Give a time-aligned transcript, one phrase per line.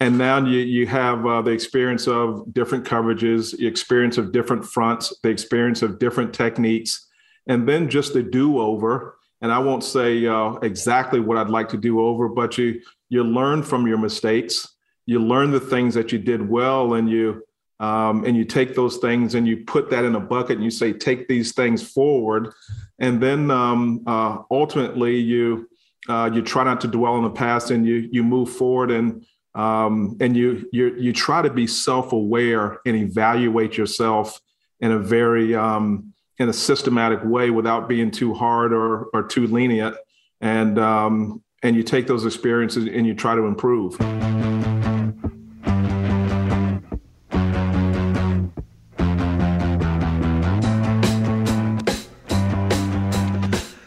[0.00, 4.64] And now you, you have uh, the experience of different coverages, the experience of different
[4.64, 7.06] fronts, the experience of different techniques,
[7.46, 9.16] and then just the do over.
[9.40, 13.22] And I won't say uh, exactly what I'd like to do over, but you you
[13.22, 14.68] learn from your mistakes.
[15.06, 17.42] You learn the things that you did well, and you
[17.78, 20.70] um, and you take those things and you put that in a bucket and you
[20.70, 22.52] say take these things forward,
[22.98, 25.68] and then um, uh, ultimately you
[26.08, 29.24] uh, you try not to dwell on the past and you you move forward and
[29.56, 34.38] um, and you you you try to be self-aware and evaluate yourself
[34.80, 39.46] in a very um, in a systematic way without being too hard or or too
[39.46, 39.96] lenient
[40.42, 43.96] and um, and you take those experiences and you try to improve.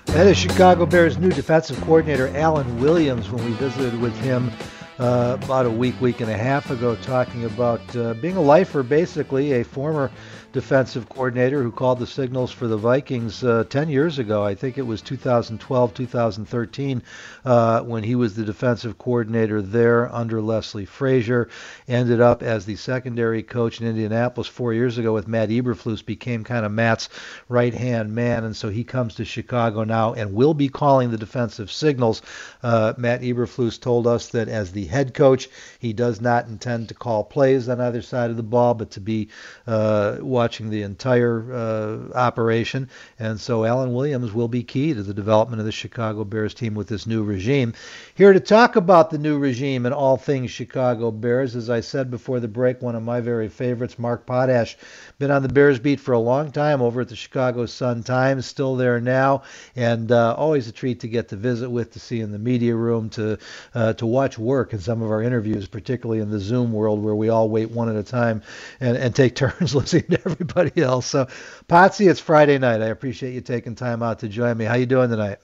[0.07, 4.51] That is Chicago Bears new defensive coordinator Alan Williams when we visited with him
[4.99, 8.83] uh, about a week, week and a half ago, talking about uh, being a lifer,
[8.83, 10.11] basically, a former
[10.51, 14.43] defensive coordinator who called the signals for the Vikings uh, 10 years ago.
[14.43, 17.03] I think it was 2012, 2013,
[17.45, 21.49] uh, when he was the defensive coordinator there under Leslie Frazier.
[21.87, 26.43] Ended up as the secondary coach in Indianapolis four years ago with Matt Eberflus, became
[26.43, 27.09] kind of Matt's
[27.47, 28.43] right hand man.
[28.43, 32.21] And so he comes to Chicago now and will be calling the defensive signals.
[32.63, 35.47] Uh, Matt Eberflus told us that as the head coach,
[35.79, 38.99] he does not intend to call plays on either side of the ball, but to
[38.99, 39.29] be
[39.67, 42.87] uh, watching the entire uh, operation.
[43.19, 46.75] And so Alan Williams will be key to the development of the Chicago Bears team
[46.75, 47.73] with this new regime.
[48.15, 52.09] Here to talk about the new regime and all things Chicago Bears, as I said
[52.09, 54.77] before the break, one of my very favorites, Mark Potash,
[55.17, 58.45] been on the Bears beat for a long time over at the Chicago Sun Times,
[58.45, 59.43] still there now,
[59.75, 62.73] and uh, always a treat to get to visit with, to see in the media
[62.73, 63.37] room, to
[63.75, 67.15] uh, to watch work in some of our interviews, particularly in the Zoom world where
[67.15, 68.41] we all wait one at a time
[68.79, 71.05] and, and take turns listening to everybody else.
[71.05, 71.27] So,
[71.67, 72.81] Potsy, it's Friday night.
[72.81, 74.65] I appreciate you taking time out to join me.
[74.65, 75.39] How you doing tonight?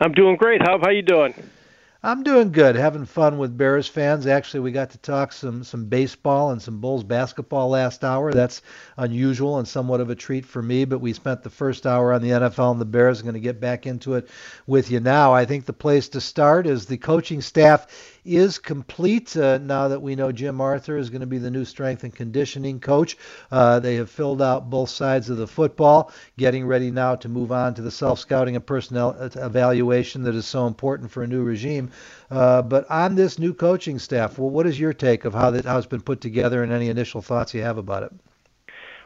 [0.00, 0.62] I'm doing great.
[0.62, 1.34] How how you doing?
[2.06, 4.26] I'm doing good, having fun with Bears fans.
[4.26, 8.30] Actually, we got to talk some some baseball and some Bulls basketball last hour.
[8.30, 8.60] That's
[8.98, 10.84] unusual and somewhat of a treat for me.
[10.84, 13.20] But we spent the first hour on the NFL and the Bears.
[13.20, 14.28] I'm going to get back into it
[14.66, 15.32] with you now.
[15.32, 17.86] I think the place to start is the coaching staff
[18.24, 21.64] is complete uh, now that we know Jim Arthur is going to be the new
[21.64, 23.16] strength and conditioning coach.
[23.50, 27.52] Uh, they have filled out both sides of the football, getting ready now to move
[27.52, 31.26] on to the self scouting and personnel uh, evaluation that is so important for a
[31.26, 31.90] new regime.
[32.30, 35.64] Uh, but on this new coaching staff, well, what is your take of how that
[35.64, 38.12] how it's been put together and any initial thoughts you have about it?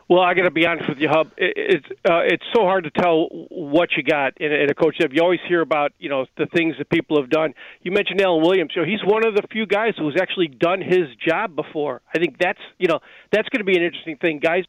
[0.08, 1.32] Well, I got to be honest with you, Hub.
[1.36, 4.96] It, it's uh, it's so hard to tell what you got in, in a coach.
[4.98, 7.52] You always hear about you know the things that people have done.
[7.82, 8.72] You mentioned Alan Williams.
[8.74, 12.00] Know, he's one of the few guys who's actually done his job before.
[12.14, 14.64] I think that's you know that's going to be an interesting thing, guys.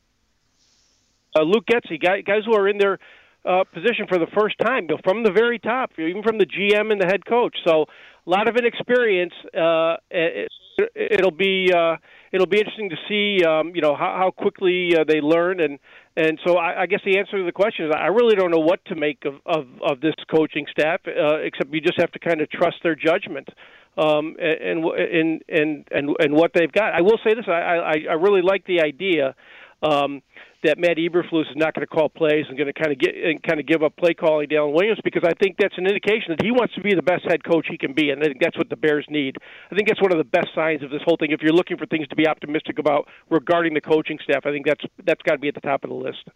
[1.33, 2.99] Uh, Luke Getsy, guys, guys who are in their
[3.45, 6.45] uh, position for the first time, you know, from the very top, even from the
[6.45, 7.55] GM and the head coach.
[7.65, 7.85] So
[8.25, 9.33] a lot of inexperience.
[9.53, 10.51] Uh, it,
[10.95, 11.71] it'll be.
[11.75, 11.97] Uh,
[12.31, 15.79] it'll be interesting to see, um, you know, how, how quickly uh, they learn, and
[16.15, 18.59] and so I, I guess the answer to the question is I really don't know
[18.59, 22.19] what to make of of, of this coaching staff, uh, except you just have to
[22.19, 23.49] kind of trust their judgment.
[23.97, 26.93] Um, and, and and and and what they've got.
[26.93, 29.35] I will say this: I I, I really like the idea
[29.81, 30.21] um,
[30.63, 33.15] that Matt Eberflus is not going to call plays and going to kind of get
[33.15, 36.35] and kind of give up play calling to Williams because I think that's an indication
[36.35, 38.41] that he wants to be the best head coach he can be, and I think
[38.41, 39.37] that's what the Bears need.
[39.71, 41.31] I think that's one of the best signs of this whole thing.
[41.31, 44.65] If you're looking for things to be optimistic about regarding the coaching staff, I think
[44.65, 46.27] that's that's got to be at the top of the list.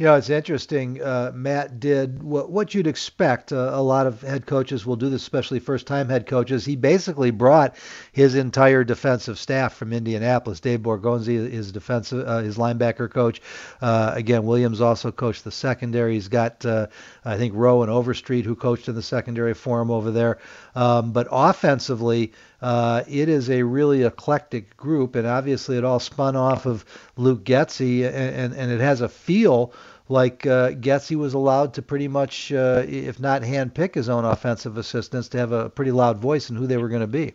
[0.00, 1.02] You know, it's interesting.
[1.02, 3.52] Uh, Matt did what, what you'd expect.
[3.52, 6.64] Uh, a lot of head coaches will do this, especially first-time head coaches.
[6.64, 7.76] He basically brought
[8.10, 10.58] his entire defensive staff from Indianapolis.
[10.58, 13.42] Dave Borgonzi is defensive, uh, his linebacker coach.
[13.82, 16.14] Uh, again, Williams also coached the secondary.
[16.14, 16.86] He's got, uh,
[17.22, 20.38] I think, Rowe and Overstreet who coached in the secondary for him over there.
[20.74, 22.32] Um, but offensively,
[22.62, 26.84] uh, it is a really eclectic group, and obviously it all spun off of
[27.16, 29.72] Luke Getsy, and, and, and it has a feel
[30.08, 34.76] like uh, Getsy was allowed to pretty much, uh, if not handpick his own offensive
[34.76, 37.34] assistants, to have a pretty loud voice in who they were going to be.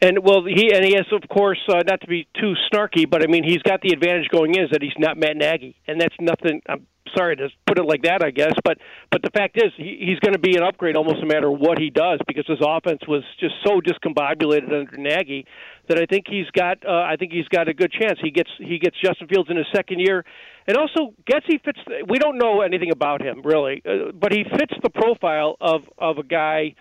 [0.00, 3.22] And well, he and he has, of course, uh, not to be too snarky, but
[3.22, 6.00] I mean, he's got the advantage going in is that he's not Matt Nagy, and
[6.00, 6.62] that's nothing.
[6.68, 6.86] I'm
[7.16, 8.78] sorry to put it like that, I guess, but
[9.10, 11.78] but the fact is, he, he's going to be an upgrade almost no matter what
[11.78, 15.46] he does because his offense was just so discombobulated under Nagy
[15.88, 16.84] that I think he's got.
[16.86, 18.18] Uh, I think he's got a good chance.
[18.22, 20.24] He gets he gets Justin Fields in his second year
[20.68, 21.78] and also Getsy fits.
[22.08, 26.18] We don't know anything about him really, uh, but he fits the profile of of
[26.18, 26.74] a guy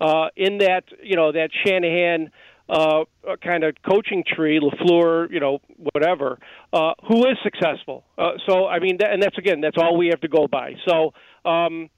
[0.00, 2.30] uh, in that you know that Shanahan
[2.68, 3.04] uh,
[3.42, 5.58] kind of coaching tree, Lafleur, you know,
[5.92, 6.38] whatever,
[6.72, 8.04] uh, who is successful.
[8.16, 10.74] Uh, so I mean, that, and that's again, that's all we have to go by.
[10.86, 11.12] So.
[11.44, 11.90] Um,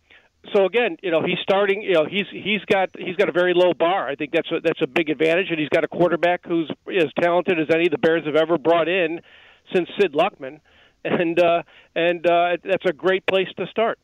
[0.54, 1.82] so again, you know, he's starting.
[1.82, 4.08] You know, he's he's got he's got a very low bar.
[4.08, 7.10] I think that's a, that's a big advantage, and he's got a quarterback who's as
[7.20, 9.20] talented as any the Bears have ever brought in
[9.74, 10.60] since Sid Luckman
[11.06, 11.62] and uh,
[11.94, 13.98] and uh, that's a great place to start.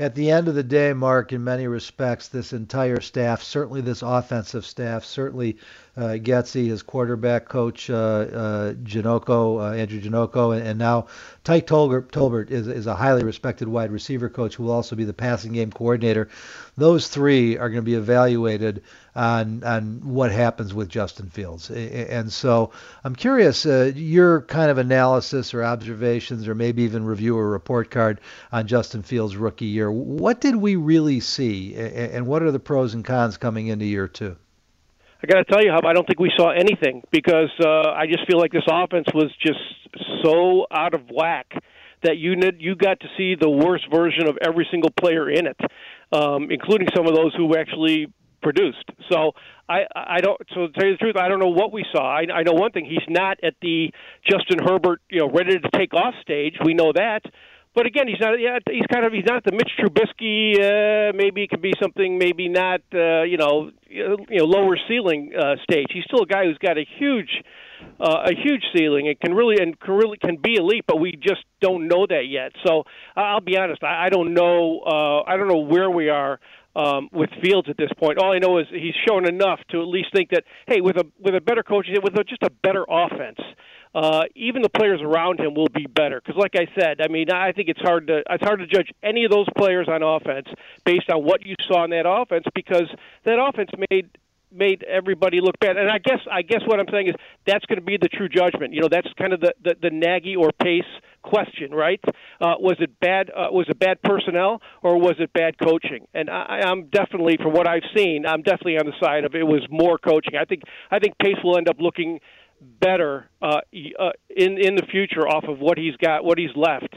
[0.00, 4.00] At the end of the day, Mark, in many respects, this entire staff, certainly this
[4.00, 5.56] offensive staff, certainly
[5.96, 11.08] uh, Getsy, his quarterback coach, uh, uh, Janocko, uh, Andrew Janocko, and, and now
[11.42, 15.02] Tyke Tolbert, Tolbert is, is a highly respected wide receiver coach who will also be
[15.02, 16.28] the passing game coordinator.
[16.76, 18.84] Those three are going to be evaluated
[19.18, 21.70] on on what happens with Justin Fields.
[21.70, 22.70] And so
[23.02, 27.90] I'm curious uh, your kind of analysis or observations or maybe even review or report
[27.90, 28.20] card
[28.52, 29.90] on Justin Fields' rookie year.
[29.90, 34.06] What did we really see, and what are the pros and cons coming into year
[34.06, 34.36] two?
[35.20, 38.06] I got to tell you, Hub, I don't think we saw anything because uh, I
[38.06, 39.58] just feel like this offense was just
[40.22, 41.52] so out of whack
[42.04, 45.60] that you you got to see the worst version of every single player in it,
[46.12, 48.06] um, including some of those who actually
[48.40, 48.84] produced.
[49.10, 49.32] So
[49.68, 50.40] I I don't.
[50.54, 52.16] So to tell you the truth, I don't know what we saw.
[52.16, 53.90] I, I know one thing: he's not at the
[54.28, 56.54] Justin Herbert, you know, ready to take off stage.
[56.64, 57.22] We know that.
[57.74, 58.40] But again, he's not.
[58.40, 59.12] Yeah, he's kind of.
[59.12, 60.58] He's not the Mitch Trubisky.
[60.58, 62.18] Uh, maybe it could be something.
[62.18, 62.80] Maybe not.
[62.92, 65.86] Uh, you know, you know, lower ceiling uh, stage.
[65.92, 67.30] He's still a guy who's got a huge,
[68.00, 70.86] uh, a huge ceiling and can really and can really can be elite.
[70.88, 72.52] But we just don't know that yet.
[72.66, 72.84] So
[73.14, 73.84] I'll be honest.
[73.84, 74.80] I, I don't know.
[74.80, 76.40] Uh, I don't know where we are
[76.76, 78.18] um, with Fields at this point.
[78.18, 81.04] All I know is he's shown enough to at least think that hey, with a
[81.18, 83.40] with a better coach, with a, just a better offense,
[83.94, 86.20] uh, even the players around him will be better.
[86.24, 88.90] Because, like I said, I mean, I think it's hard to it's hard to judge
[89.02, 90.46] any of those players on offense
[90.84, 92.88] based on what you saw in that offense because
[93.24, 94.10] that offense made
[94.50, 95.76] made everybody look bad.
[95.76, 97.14] And I guess I guess what I'm saying is
[97.46, 98.72] that's going to be the true judgment.
[98.72, 100.84] You know, that's kind of the the, the Nagy or Pace
[101.28, 102.00] question, right?
[102.40, 103.30] Uh, was it bad?
[103.30, 106.06] Uh, was it bad personnel or was it bad coaching?
[106.14, 109.44] And I, I'm definitely, from what I've seen, I'm definitely on the side of it
[109.44, 110.34] was more coaching.
[110.40, 112.20] I think I think Pace will end up looking
[112.60, 113.60] better uh,
[113.98, 116.94] uh, in in the future off of what he's got, what he's left,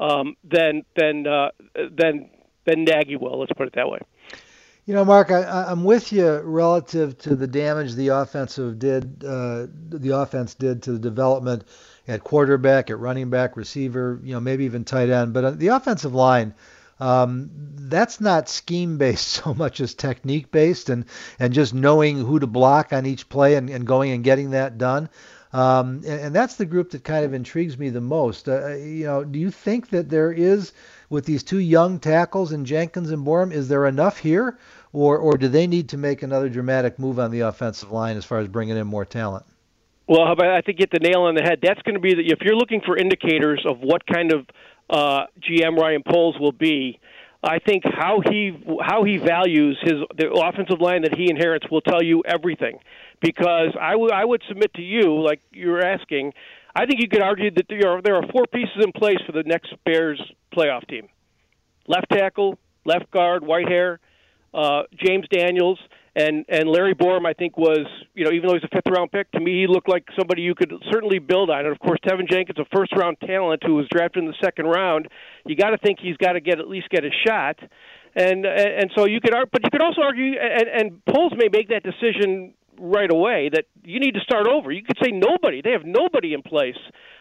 [0.00, 2.30] um, than than uh, than
[2.64, 3.40] than Nagy will.
[3.40, 3.98] Let's put it that way.
[4.86, 9.66] You know, Mark, I, am with you relative to the damage the offensive did, uh,
[9.88, 11.64] the offense did to the development
[12.06, 15.32] at quarterback, at running back, receiver, you know, maybe even tight end.
[15.32, 16.54] But uh, the offensive line,
[17.00, 21.04] um, that's not scheme based so much as technique based, and
[21.38, 24.78] and just knowing who to block on each play and, and going and getting that
[24.78, 25.08] done.
[25.52, 28.48] Um, and, and, that's the group that kind of intrigues me the most.
[28.48, 30.72] Uh, you know, do you think that there is
[31.08, 34.58] with these two young tackles and Jenkins and Borom, is there enough here,
[34.92, 38.24] or or do they need to make another dramatic move on the offensive line as
[38.24, 39.46] far as bringing in more talent?
[40.06, 41.60] Well, I think you hit the nail on the head.
[41.62, 44.46] That's going to be the, if you're looking for indicators of what kind of
[44.90, 47.00] uh, GM Ryan Poles will be.
[47.42, 51.82] I think how he how he values his the offensive line that he inherits will
[51.82, 52.78] tell you everything.
[53.20, 56.32] Because I, w- I would submit to you, like you were asking,
[56.74, 59.32] I think you could argue that there are there are four pieces in place for
[59.32, 60.20] the next Bears
[60.56, 61.08] playoff team:
[61.86, 63.98] left tackle, left guard, Whitehair,
[64.54, 65.78] uh, James Daniels,
[66.16, 67.26] and and Larry Borom.
[67.26, 69.66] I think was you know even though he's a fifth round pick, to me he
[69.66, 71.60] looked like somebody you could certainly build on.
[71.60, 74.66] And of course, Teven Jenkins, a first round talent who was drafted in the second
[74.66, 75.08] round.
[75.46, 77.58] You got to think he's got to get at least get a shot.
[78.16, 81.68] And and so you could, but you could also argue, and, and Poles may make
[81.70, 84.70] that decision right away that you need to start over.
[84.70, 85.62] You could say nobody.
[85.62, 86.78] They have nobody in place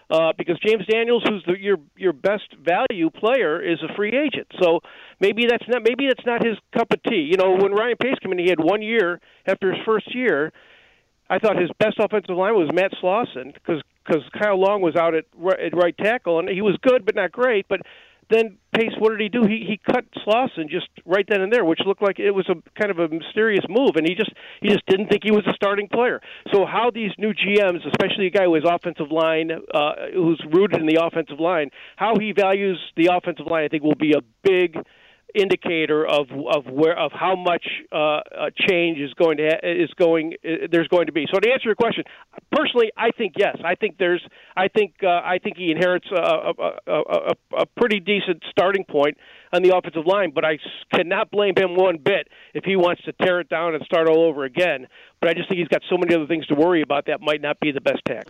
[0.09, 4.47] uh, because James Daniels, who's the, your your best value player, is a free agent.
[4.61, 4.79] So
[5.19, 7.29] maybe that's not maybe that's not his cup of tea.
[7.29, 10.51] You know, when Ryan Pace came in, he had one year after his first year.
[11.29, 15.15] I thought his best offensive line was Matt Slauson because because Kyle Long was out
[15.15, 17.65] at right, at right tackle and he was good but not great.
[17.69, 17.81] But
[18.33, 19.43] then Pace, what did he do?
[19.43, 22.55] He he cut Slauson just right then and there, which looked like it was a
[22.79, 25.53] kind of a mysterious move, and he just he just didn't think he was a
[25.53, 26.21] starting player.
[26.51, 30.79] So how these new GMs, especially a guy who has offensive line, uh, who's rooted
[30.81, 34.21] in the offensive line, how he values the offensive line, I think will be a
[34.43, 34.77] big
[35.33, 38.21] indicator of of where of how much uh,
[38.67, 41.25] change is going to is going uh, there's going to be.
[41.33, 42.03] So to answer your question,
[42.51, 43.57] personally, I think yes.
[43.63, 44.23] I think there's
[44.55, 49.17] I think uh, I think he inherits a, a, a, a pretty decent starting point
[49.53, 50.57] on the offensive line, but I
[50.93, 54.23] cannot blame him one bit if he wants to tear it down and start all
[54.23, 54.87] over again.
[55.19, 57.41] But I just think he's got so many other things to worry about that might
[57.41, 58.25] not be the best tack.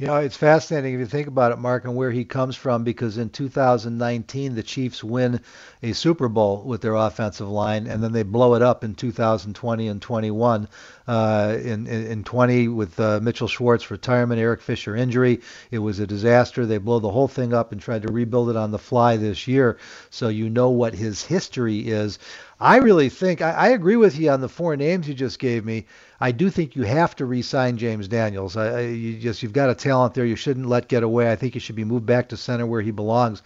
[0.00, 2.84] You know, it's fascinating if you think about it, Mark, and where he comes from,
[2.84, 5.40] because in 2019, the Chiefs win
[5.82, 9.88] a Super Bowl with their offensive line, and then they blow it up in 2020
[9.88, 10.68] and 21.
[11.08, 15.40] Uh, in, in, in 20, with uh, Mitchell Schwartz retirement, Eric Fisher injury,
[15.72, 16.64] it was a disaster.
[16.64, 19.48] They blow the whole thing up and tried to rebuild it on the fly this
[19.48, 19.78] year.
[20.10, 22.20] So you know what his history is.
[22.60, 25.64] I really think I, I agree with you on the four names you just gave
[25.64, 25.86] me.
[26.20, 28.56] I do think you have to re-sign James Daniels.
[28.56, 30.24] I, I, you just you've got a talent there.
[30.24, 31.30] You shouldn't let get away.
[31.30, 33.42] I think he should be moved back to center where he belongs.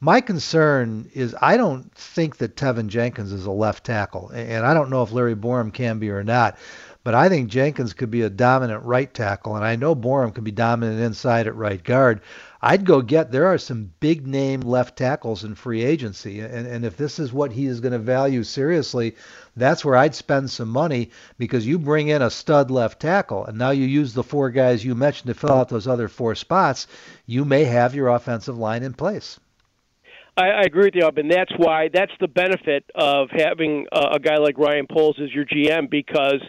[0.00, 4.72] My concern is I don't think that Teven Jenkins is a left tackle, and I
[4.72, 6.56] don't know if Larry Borom can be or not.
[7.04, 10.44] But I think Jenkins could be a dominant right tackle, and I know Borom could
[10.44, 12.20] be dominant inside at right guard.
[12.60, 13.30] I'd go get.
[13.30, 17.32] There are some big name left tackles in free agency, and and if this is
[17.32, 19.14] what he is going to value seriously,
[19.56, 23.56] that's where I'd spend some money because you bring in a stud left tackle, and
[23.56, 26.88] now you use the four guys you mentioned to fill out those other four spots.
[27.26, 29.38] You may have your offensive line in place.
[30.36, 34.56] I, agree with you, and that's why that's the benefit of having a guy like
[34.56, 36.40] Ryan Poles as your GM because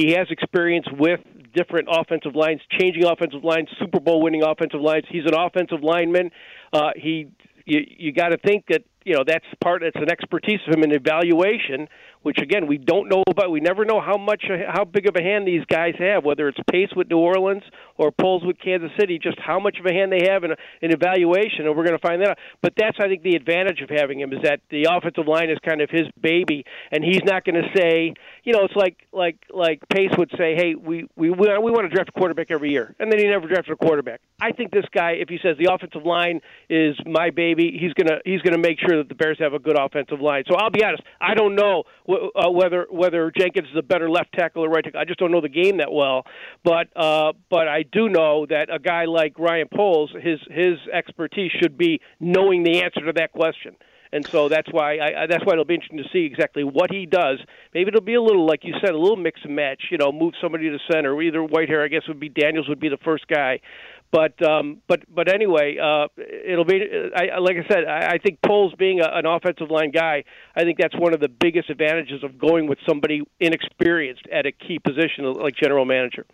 [0.00, 1.20] he has experience with
[1.54, 5.04] different offensive lines, changing offensive lines, Super Bowl winning offensive lines.
[5.10, 6.30] He's an offensive lineman.
[6.72, 7.30] Uh, he
[7.66, 10.84] you you got to think that you know that's part that's an expertise of him
[10.84, 11.88] in evaluation
[12.22, 13.50] which again we don't know about.
[13.50, 16.58] We never know how much, how big of a hand these guys have, whether it's
[16.70, 17.62] Pace with New Orleans
[17.96, 19.18] or Poles with Kansas City.
[19.18, 20.52] Just how much of a hand they have in,
[20.82, 22.38] in evaluation, and we're going to find that out.
[22.62, 25.58] But that's, I think, the advantage of having him is that the offensive line is
[25.66, 28.12] kind of his baby, and he's not going to say,
[28.44, 31.94] you know, it's like like like Pace would say, hey, we we we want to
[31.94, 34.20] draft a quarterback every year, and then he never drafted a quarterback.
[34.40, 38.20] I think this guy, if he says the offensive line is my baby, he's gonna
[38.24, 40.44] he's gonna make sure that the Bears have a good offensive line.
[40.48, 44.32] So I'll be honest, I don't know uh, whether whether Jenkins is a better left
[44.32, 45.00] tackle or right tackle.
[45.00, 46.24] I just don't know the game that well,
[46.64, 51.50] but uh, but I do know that a guy like Ryan Poles, his his expertise
[51.60, 53.76] should be knowing the answer to that question.
[54.12, 57.06] And so that's why I, that's why it'll be interesting to see exactly what he
[57.06, 57.38] does.
[57.72, 59.84] Maybe it'll be a little, like you said, a little mix and match.
[59.90, 61.20] You know, move somebody to center.
[61.22, 63.60] Either Whitehair, I guess, would be Daniels would be the first guy,
[64.10, 66.82] but um, but but anyway, uh, it'll be
[67.14, 67.84] I, like I said.
[67.84, 70.24] I, I think Poles being a, an offensive line guy,
[70.56, 74.52] I think that's one of the biggest advantages of going with somebody inexperienced at a
[74.52, 76.26] key position like general manager.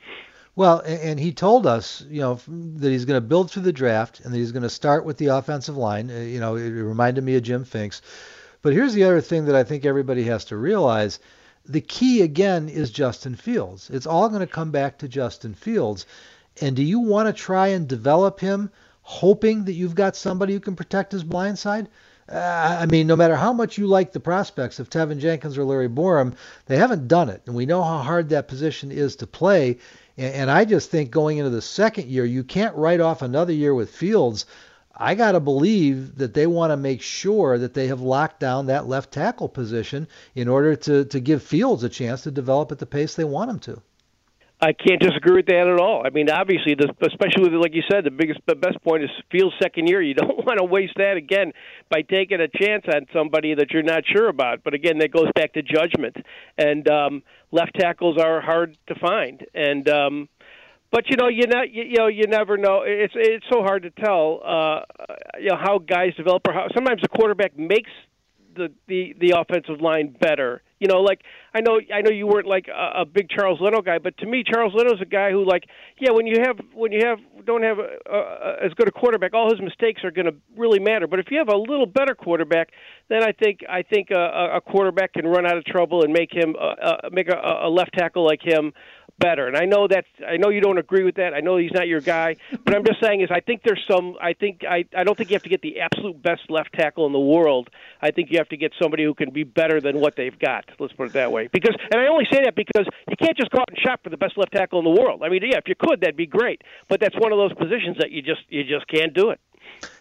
[0.57, 4.21] Well, and he told us, you know, that he's going to build through the draft
[4.21, 6.11] and that he's going to start with the offensive line.
[6.11, 8.01] Uh, you know, it reminded me of Jim Finks.
[8.63, 11.19] But here's the other thing that I think everybody has to realize.
[11.67, 13.91] The key again is Justin Fields.
[13.91, 16.07] It's all going to come back to Justin Fields.
[16.63, 18.71] And do you want to try and develop him
[19.03, 21.89] hoping that you've got somebody who can protect his blind side?
[22.29, 25.65] Uh, I mean, no matter how much you like the prospects of Teven Jenkins or
[25.65, 26.35] Larry Borom,
[26.65, 27.43] they haven't done it.
[27.47, 29.79] And we know how hard that position is to play.
[30.17, 33.53] And, and I just think going into the second year, you can't write off another
[33.53, 34.47] year with Fields.
[34.97, 38.67] I got to believe that they want to make sure that they have locked down
[38.67, 42.79] that left tackle position in order to, to give Fields a chance to develop at
[42.79, 43.83] the pace they want him to.
[44.59, 46.03] I can't disagree with that at all.
[46.07, 49.55] I mean, obviously, the, especially like you said, the biggest, the best point is Fields'
[49.63, 50.01] second year.
[50.01, 51.53] You don't want to waste that again
[51.91, 54.65] by taking a chance on somebody that you're not sure about.
[54.65, 56.17] But again, that goes back to judgment,
[56.57, 57.23] and um,
[57.53, 59.45] left tackles are hard to find.
[59.55, 60.29] And um,
[60.91, 62.83] but you know, you not, you, you know, you never know.
[62.87, 64.41] It's it's so hard to tell.
[64.43, 64.81] Uh,
[65.39, 67.91] you know how guys develop, or how sometimes the quarterback makes
[68.55, 71.23] the the the offensive line better you know, like
[71.55, 74.27] I know I know you weren't like a, a big Charles Leno guy, but to
[74.27, 75.65] me, Charles Leno's a guy who like
[75.99, 79.33] yeah, when you have when you have don't have a, a, as good a quarterback,
[79.33, 81.07] all his mistakes are going to really matter.
[81.07, 82.71] But if you have a little better quarterback,
[83.09, 86.33] then I think I think a, a quarterback can run out of trouble and make
[86.33, 88.73] him uh, uh, make a, a left tackle like him
[89.19, 89.47] better.
[89.47, 91.35] And I know that I know you don't agree with that.
[91.35, 94.17] I know he's not your guy, but I'm just saying is I think there's some.
[94.21, 97.07] I think I I don't think you have to get the absolute best left tackle
[97.07, 97.71] in the world.
[98.01, 100.65] I think you have to get somebody who can be better than what they've got.
[100.79, 101.49] Let's put it that way.
[101.53, 104.11] Because and I only say that because you can't just go out and shop for
[104.11, 105.23] the best left tackle in the world.
[105.23, 106.63] I mean, yeah, if you could, that'd be great.
[106.89, 109.41] But that's one of those positions that you just you just can't do it.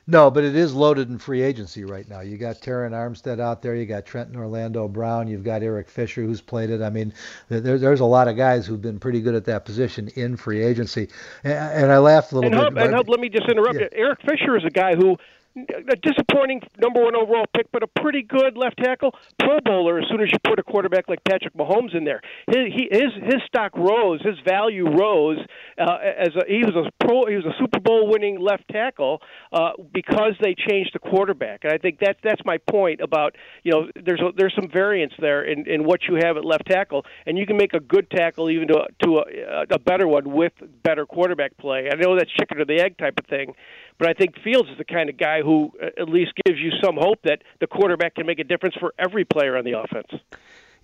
[0.07, 2.21] No, but it is loaded in free agency right now.
[2.21, 3.75] You got Terron Armstead out there.
[3.75, 5.27] You got Trenton Orlando Brown.
[5.27, 6.81] You've got Eric Fisher who's played it.
[6.81, 7.11] I mean,
[7.49, 10.63] there, there's a lot of guys who've been pretty good at that position in free
[10.63, 11.09] agency.
[11.43, 12.81] And, and I laughed a little and bit.
[12.81, 13.81] Hub, and Hub, let me just interrupt yeah.
[13.81, 13.89] you.
[13.93, 15.17] Eric Fisher is a guy who
[15.55, 19.99] a disappointing number one overall pick, but a pretty good left tackle, Pro Bowler.
[19.99, 23.13] As soon as you put a quarterback like Patrick Mahomes in there, his he, his
[23.23, 25.39] his stock rose, his value rose.
[25.79, 29.21] Uh, as a, he was a pro, he was a Super Bowl winning left tackle
[29.53, 33.71] uh, because they changed the quarterback, and I think that's that's my point about you
[33.71, 37.05] know there's a, there's some variance there in, in what you have at left tackle,
[37.25, 40.53] and you can make a good tackle even to to a, a better one with
[40.83, 41.89] better quarterback play.
[41.91, 43.53] I know that's chicken or the egg type of thing,
[43.97, 46.71] but I think Fields is the kind of guy who uh, at least gives you
[46.83, 50.21] some hope that the quarterback can make a difference for every player on the offense.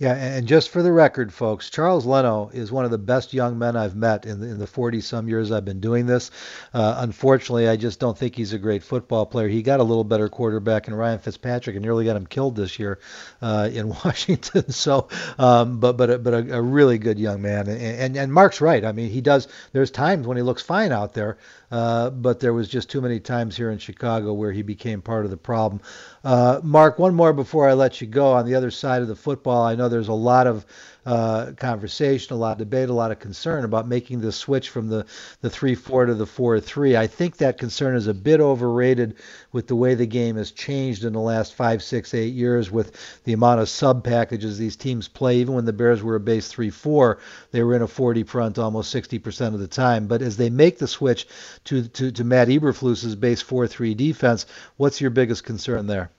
[0.01, 3.59] Yeah, and just for the record, folks, Charles Leno is one of the best young
[3.59, 6.31] men I've met in the, in the 40 some years I've been doing this.
[6.73, 9.47] Uh, unfortunately, I just don't think he's a great football player.
[9.47, 12.79] He got a little better quarterback in Ryan Fitzpatrick and nearly got him killed this
[12.79, 12.97] year
[13.43, 14.71] uh, in Washington.
[14.71, 17.67] So, um, but but a, but a, a, really good young man.
[17.67, 18.83] And, and and Mark's right.
[18.83, 19.47] I mean, he does.
[19.71, 21.37] There's times when he looks fine out there,
[21.71, 25.25] uh, but there was just too many times here in Chicago where he became part
[25.25, 25.81] of the problem.
[26.23, 28.33] Uh, Mark, one more before I let you go.
[28.33, 30.65] On the other side of the football, I know there's a lot of
[31.05, 34.87] uh, conversation, a lot of debate, a lot of concern about making the switch from
[34.87, 35.05] the
[35.41, 36.95] the three four to the four three.
[36.95, 39.15] I think that concern is a bit overrated
[39.51, 42.95] with the way the game has changed in the last five, six, eight years with
[43.23, 45.37] the amount of sub packages these teams play.
[45.37, 47.17] Even when the Bears were a base three four,
[47.51, 50.07] they were in a 40 front almost 60% of the time.
[50.07, 51.27] But as they make the switch
[51.65, 54.45] to to, to Matt Eberflus's base four three defense,
[54.77, 56.11] what's your biggest concern there?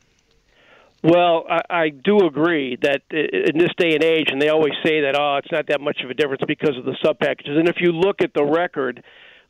[1.03, 5.01] Well, I, I do agree that in this day and age, and they always say
[5.03, 7.59] that, oh, it's not that much of a difference because of the sub packages.
[7.59, 9.03] And if you look at the record,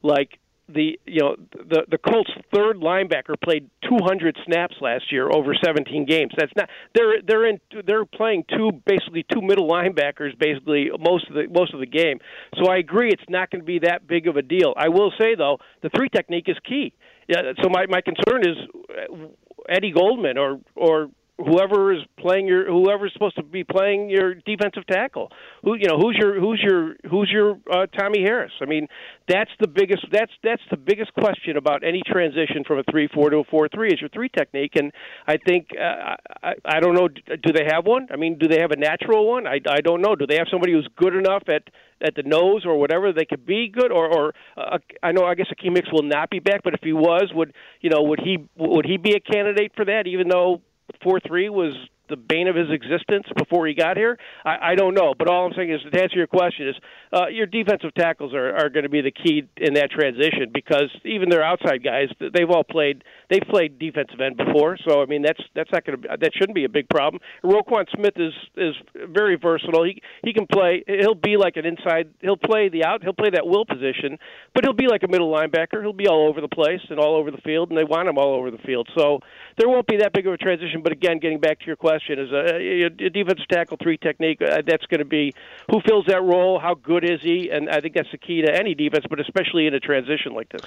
[0.02, 5.54] like the you know the the Colts third linebacker played 200 snaps last year over
[5.62, 6.32] 17 games.
[6.36, 11.34] That's not they're they're in they're playing two basically two middle linebackers basically most of
[11.34, 12.18] the most of the game.
[12.56, 14.72] So I agree it's not going to be that big of a deal.
[14.76, 16.94] I will say though the three technique is key.
[17.28, 18.56] Yeah, so my my concern is
[18.90, 19.26] uh,
[19.68, 21.08] Eddie Goldman or or
[21.44, 25.30] whoever is playing your whoever's supposed to be playing your defensive tackle.
[25.62, 28.52] Who you know who's your who's your who's your uh, Tommie Harris?
[28.60, 28.88] I mean,
[29.28, 33.30] that's the biggest that's that's the biggest question about any transition from a three four
[33.30, 34.72] to a four three is your three technique.
[34.76, 34.92] And
[35.26, 37.08] I think uh, I I don't know.
[37.08, 38.08] Do they have one?
[38.10, 39.46] I mean, do they have a natural one?
[39.46, 40.14] I I don't know.
[40.14, 41.62] Do they have somebody who's good enough at
[42.04, 45.34] at the nose or whatever they could be good or or uh, I know I
[45.34, 48.20] guess Akiem Hicks will not be back but if he was would you know would
[48.20, 50.62] he would he be a candidate for that even though
[51.02, 51.74] four three was
[52.08, 54.18] the bane of his existence before he got here?
[54.44, 55.14] I, I don't know.
[55.16, 56.74] But all I'm saying is to answer your question is
[57.12, 60.90] uh, your defensive tackles are, are going to be the key in that transition because
[61.04, 64.76] even their outside guys, they've all played they've played defensive end before.
[64.86, 67.20] So I mean that's that's not going to that shouldn't be a big problem.
[67.44, 68.74] Roquan Smith is is
[69.08, 69.84] very versatile.
[69.84, 70.82] He he can play.
[70.86, 72.10] He'll be like an inside.
[72.20, 73.02] He'll play the out.
[73.02, 74.18] He'll play that will position,
[74.54, 75.80] but he'll be like a middle linebacker.
[75.80, 78.18] He'll be all over the place and all over the field, and they want him
[78.18, 78.88] all over the field.
[78.96, 79.20] So
[79.58, 80.82] there won't be that big of a transition.
[80.82, 84.40] But again, getting back to your question question is a, a defensive tackle three technique.
[84.40, 85.34] Uh, that's going to be
[85.70, 88.54] who fills that role, how good is he, and I think that's the key to
[88.54, 90.66] any defense, but especially in a transition like this.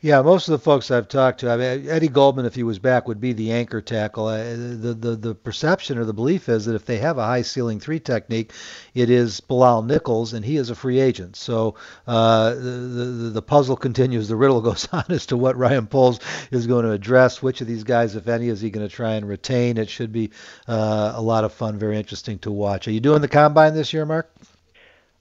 [0.00, 2.78] Yeah, most of the folks I've talked to, I mean, Eddie Goldman, if he was
[2.78, 4.26] back, would be the anchor tackle.
[4.26, 7.40] Uh, the, the the perception or the belief is that if they have a high
[7.40, 8.52] ceiling three technique,
[8.94, 11.36] it is Bilal Nichols, and he is a free agent.
[11.36, 11.76] So
[12.06, 14.28] uh, the, the the puzzle continues.
[14.28, 17.42] The riddle goes on as to what Ryan Poles is going to address.
[17.42, 19.78] Which of these guys, if any, is he going to try and retain?
[19.78, 20.30] It should be
[20.68, 22.86] uh, a lot of fun, very interesting to watch.
[22.88, 24.30] Are you doing the combine this year, Mark?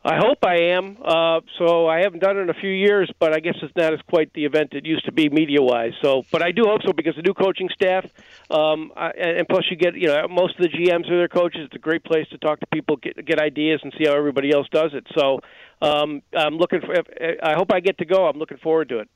[0.06, 0.98] I hope I am.
[1.04, 3.94] Uh, so I haven't done it in a few years, but I guess it's not
[3.94, 5.94] as quite the event it used to be media-wise.
[6.02, 8.06] So, but I do hope so because the new coaching staff,
[8.52, 11.62] um, I, and plus you get, you know, most of the GMs are their coaches.
[11.66, 14.52] It's a great place to talk to people, get get ideas, and see how everybody
[14.52, 15.08] else does it.
[15.18, 15.40] So,
[15.82, 16.94] um, I'm looking for.
[17.42, 18.28] I hope I get to go.
[18.28, 19.10] I'm looking forward to it.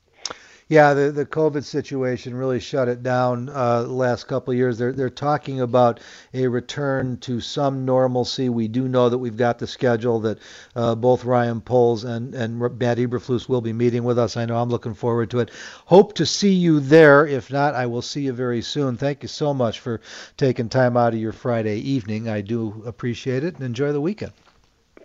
[0.70, 4.76] Yeah, the the COVID situation really shut it down uh, last couple of years.
[4.76, 6.00] They're they're talking about
[6.34, 8.50] a return to some normalcy.
[8.50, 10.38] We do know that we've got the schedule that
[10.76, 14.36] uh, both Ryan Poles and and Matt Eberflus will be meeting with us.
[14.36, 15.50] I know I'm looking forward to it.
[15.86, 17.26] Hope to see you there.
[17.26, 18.98] If not, I will see you very soon.
[18.98, 20.02] Thank you so much for
[20.36, 22.28] taking time out of your Friday evening.
[22.28, 24.32] I do appreciate it and enjoy the weekend.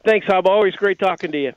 [0.06, 0.46] Thanks, Hub.
[0.46, 1.54] Always great talking to you.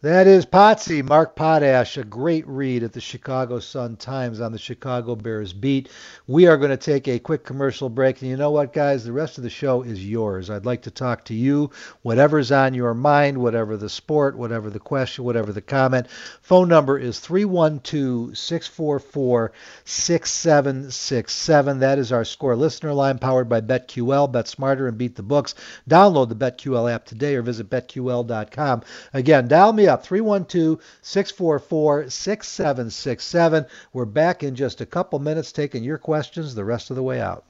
[0.00, 4.58] That is Potsy, Mark Potash, a great read at the Chicago Sun Times on the
[4.58, 5.88] Chicago Bears beat.
[6.28, 8.22] We are going to take a quick commercial break.
[8.22, 9.04] And you know what, guys?
[9.04, 10.50] The rest of the show is yours.
[10.50, 14.78] I'd like to talk to you, whatever's on your mind, whatever the sport, whatever the
[14.78, 16.06] question, whatever the comment.
[16.42, 19.50] Phone number is 312 644
[19.84, 21.80] 6767.
[21.80, 24.30] That is our score listener line powered by BetQL.
[24.30, 25.56] Bet smarter and beat the books.
[25.90, 28.82] Download the BetQL app today or visit betql.com.
[29.12, 33.66] Again, dial me up 312 644 6767.
[33.92, 37.20] We're back in just a couple minutes taking your questions the rest of the way
[37.20, 37.44] out.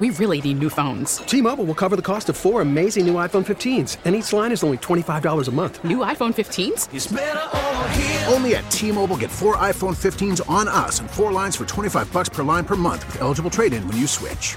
[0.00, 1.18] We really need new phones.
[1.18, 4.50] T Mobile will cover the cost of four amazing new iPhone 15s, and each line
[4.50, 5.84] is only $25 a month.
[5.84, 8.32] New iPhone 15s?
[8.32, 12.12] Only at T Mobile get four iPhone 15s on us and four lines for 25
[12.12, 14.56] bucks per line per month with eligible trade in when you switch.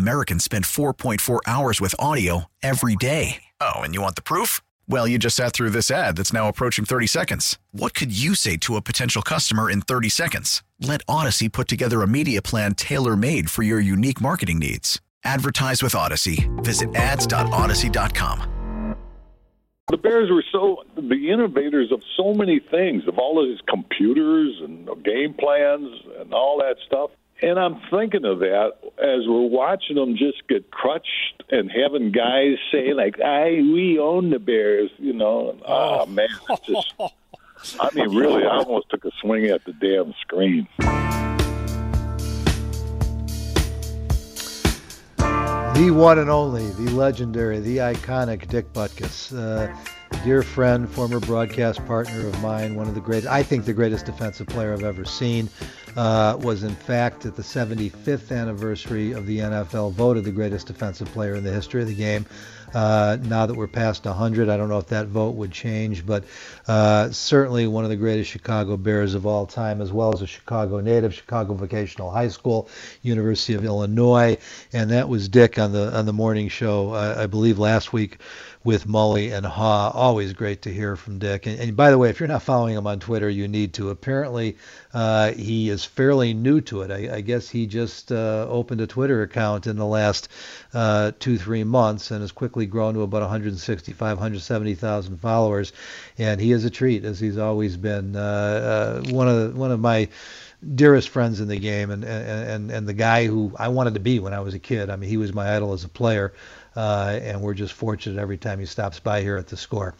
[0.00, 3.42] Americans spend 4.4 hours with audio every day.
[3.60, 4.60] Oh, and you want the proof?
[4.88, 7.58] Well, you just sat through this ad that's now approaching 30 seconds.
[7.72, 10.62] What could you say to a potential customer in 30 seconds?
[10.80, 15.00] Let Audacy put together a media plan tailor made for your unique marketing needs.
[15.24, 16.48] Advertise with Audacy.
[16.64, 18.96] Visit ads.audacy.com.
[19.90, 24.60] The Bears were so the innovators of so many things, of all of these computers
[24.62, 25.88] and game plans
[26.20, 27.10] and all that stuff.
[27.42, 32.56] And I'm thinking of that as we're watching them just get crushed and having guys
[32.70, 35.50] say like, "I we own the Bears," you know.
[35.50, 36.94] And, oh ah, man, it's just.
[37.78, 40.66] I mean, really, I almost took a swing at the damn screen.
[45.80, 49.34] The one and only, the legendary, the iconic Dick Butkus.
[49.34, 49.74] Uh,
[50.24, 54.04] dear friend, former broadcast partner of mine, one of the great, I think the greatest
[54.04, 55.48] defensive player I've ever seen,
[55.96, 61.08] uh, was in fact at the 75th anniversary of the NFL voted the greatest defensive
[61.12, 62.26] player in the history of the game.
[62.74, 66.24] Uh, now that we're past 100, I don't know if that vote would change, but
[66.68, 70.26] uh, certainly one of the greatest Chicago Bears of all time, as well as a
[70.26, 72.68] Chicago native, Chicago Vocational High School,
[73.02, 74.38] University of Illinois,
[74.72, 78.18] and that was Dick on the on the morning show, uh, I believe last week
[78.62, 79.90] with Mully and Haugh.
[79.94, 81.46] Always great to hear from Dick.
[81.46, 83.88] And, and, by the way, if you're not following him on Twitter, you need to.
[83.90, 84.56] Apparently,
[84.92, 86.90] uh, he is fairly new to it.
[86.90, 90.28] I, I guess he just uh, opened a Twitter account in the last
[90.74, 95.72] uh, two, three months and has quickly grown to about 165, 170,000 followers.
[96.18, 98.14] And he is a treat, as he's always been.
[98.14, 98.20] Uh,
[99.00, 100.08] uh, one of one of my
[100.74, 104.18] dearest friends in the game and, and and the guy who I wanted to be
[104.18, 104.90] when I was a kid.
[104.90, 106.34] I mean, he was my idol as a player
[106.76, 109.94] uh, and we're just fortunate every time he stops by here at the score.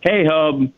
[0.00, 0.72] Hey, Hub.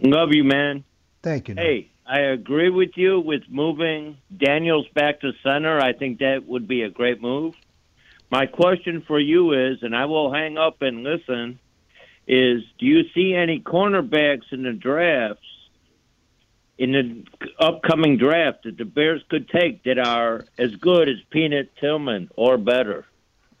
[0.00, 0.84] Love you, man.
[1.22, 1.54] Thank you.
[1.54, 1.66] Norm.
[1.66, 5.78] Hey, I agree with you with moving Daniels back to center.
[5.78, 7.54] I think that would be a great move.
[8.32, 11.60] My question for you is, and I will hang up and listen,
[12.26, 15.46] is do you see any cornerbacks in the drafts,
[16.78, 17.24] in the
[17.64, 22.58] upcoming draft that the Bears could take that are as good as Peanut Tillman or
[22.58, 23.06] better?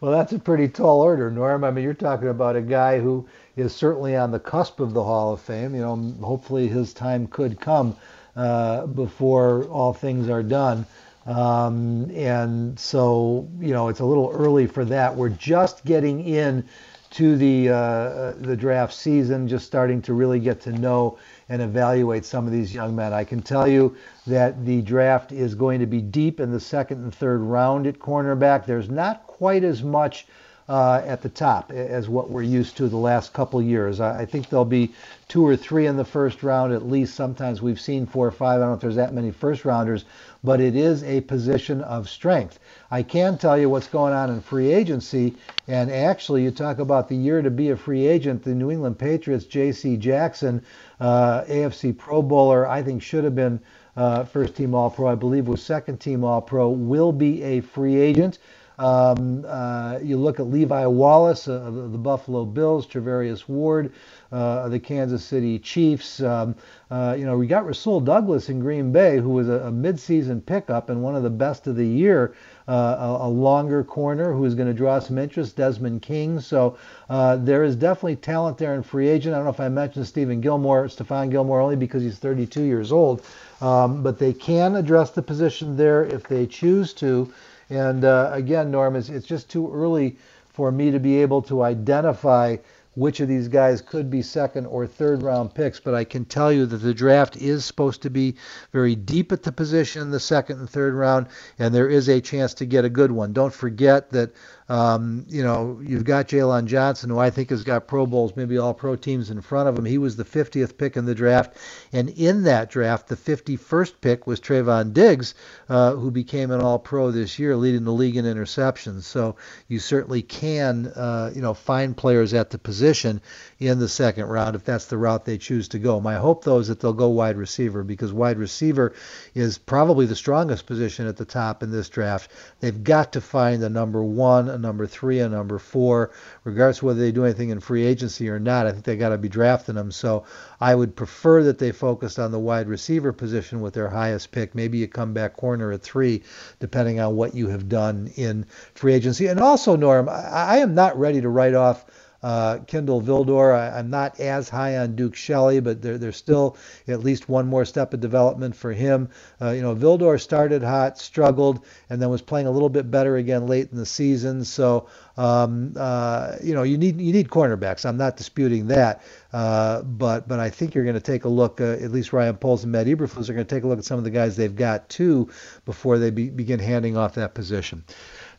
[0.00, 1.64] well, that's a pretty tall order, Norm.
[1.64, 5.02] I mean, you're talking about a guy who is certainly on the cusp of the
[5.02, 5.74] Hall of Fame.
[5.74, 7.96] You know, hopefully his time could come
[8.36, 10.86] uh, before all things are done.
[11.24, 15.16] Um, and so, you know, it's a little early for that.
[15.16, 16.64] We're just getting in
[17.10, 22.24] to the uh, the draft season, just starting to really get to know and evaluate
[22.24, 23.12] some of these young men.
[23.12, 27.02] I can tell you that the draft is going to be deep in the second
[27.02, 28.66] and third round at cornerback.
[28.66, 30.26] There's not quite as much
[30.68, 34.00] uh, at the top as what we're used to the last couple years.
[34.00, 34.92] I, I, think there'll be
[35.28, 37.14] two or three in the first round at least.
[37.14, 38.56] Sometimes we've seen four or five.
[38.56, 40.04] I don't know if there's that many first rounders,
[40.42, 42.58] but it is a position of strength.
[42.90, 45.36] I can tell you what's going on in free agency,
[45.68, 48.42] and actually, you talk about the year to be a free agent.
[48.42, 49.96] The New England Patriots, J.C.
[49.96, 50.62] Jackson,
[50.98, 53.60] uh, AFC Pro Bowler, I think should have been.
[53.96, 57.60] Uh, first team All Pro, I believe was second team All Pro, will be a
[57.60, 58.38] free agent.
[58.78, 63.92] Um, uh, you look at Levi Wallace uh, of the Buffalo Bills, Charvarius Ward
[64.32, 66.20] uh, of the Kansas City Chiefs.
[66.20, 66.54] Um,
[66.90, 70.44] uh, you know, we got Rasul Douglas in Green Bay, who was a, a midseason
[70.44, 72.34] pickup and one of the best of the year.
[72.68, 76.40] Uh, a, a, longer corner who is going to draw some interest, Desmond King.
[76.40, 76.76] So
[77.08, 79.34] uh, there is definitely talent there in free agent.
[79.34, 82.90] I don't know if I mentioned Stephen Gilmore, Stephon Gilmore, only because he's 32 years
[82.90, 83.24] old.
[83.60, 87.32] Um, but they can address the position there if they choose to.
[87.70, 90.16] And uh, again, Norm, it's, it's just too early
[90.48, 92.56] for me to be able to identify
[92.96, 96.50] which of these guys could be second or third round picks, but I can tell
[96.50, 98.36] you that the draft is supposed to be
[98.72, 101.26] very deep at the position in the second and third round,
[101.58, 103.34] and there is a chance to get a good one.
[103.34, 104.32] Don't forget that
[104.68, 108.58] um, you know, you've got Jaylon Johnson, who I think has got Pro Bowls, maybe
[108.58, 109.84] all pro teams in front of him.
[109.84, 111.56] He was the 50th pick in the draft.
[111.92, 115.34] And in that draft, the 51st pick was Trevon Diggs,
[115.68, 119.02] uh, who became an all pro this year, leading the league in interceptions.
[119.02, 119.36] So
[119.68, 123.20] you certainly can, uh, you know, find players at the position
[123.58, 126.00] in the second round if that's the route they choose to go.
[126.00, 128.92] My hope, though, is that they'll go wide receiver because wide receiver
[129.34, 132.30] is probably the strongest position at the top in this draft.
[132.60, 136.10] They've got to find the number one a number three, a number four,
[136.44, 138.66] regardless whether they do anything in free agency or not.
[138.66, 139.90] I think they've got to be drafting them.
[139.90, 140.24] So
[140.60, 144.54] I would prefer that they focused on the wide receiver position with their highest pick.
[144.54, 146.22] Maybe a comeback corner at three,
[146.60, 149.26] depending on what you have done in free agency.
[149.28, 151.86] And also, Norm, I am not ready to write off
[152.22, 153.54] uh, Kindle Vildor.
[153.54, 156.56] I, am not as high on Duke Shelley, but there, there's still
[156.88, 159.08] at least one more step of development for him.
[159.40, 163.16] Uh, you know, Vildor started hot, struggled, and then was playing a little bit better
[163.16, 164.44] again late in the season.
[164.44, 167.86] So, um, uh, you know, you need you need cornerbacks.
[167.86, 169.02] I'm not disputing that,
[169.32, 171.60] uh, but but I think you're going to take a look.
[171.60, 173.84] Uh, at least Ryan Poles and Matt Eberflus are going to take a look at
[173.84, 175.28] some of the guys they've got too
[175.64, 177.84] before they be, begin handing off that position.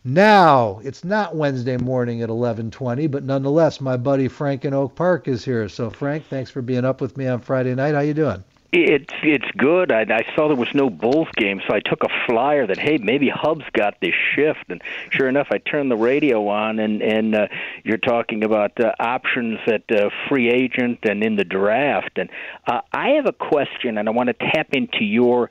[0.04, 5.28] Now, it's not Wednesday morning at 11:20, but nonetheless, my buddy Frank in Oak Park
[5.28, 5.68] is here.
[5.68, 7.96] So, Frank, thanks for being up with me on Friday night.
[7.96, 8.44] How you doing?
[8.74, 9.94] It's it's good.
[9.94, 12.98] I, I saw there was no Bulls game, so I took a flyer that hey
[12.98, 17.34] maybe Hub's got this shift, and sure enough, I turned the radio on, and and
[17.34, 17.48] uh,
[17.86, 22.30] you're talking about uh, options at uh, free agent and in the draft, and
[22.68, 25.50] uh, I have a question, and I want to tap into your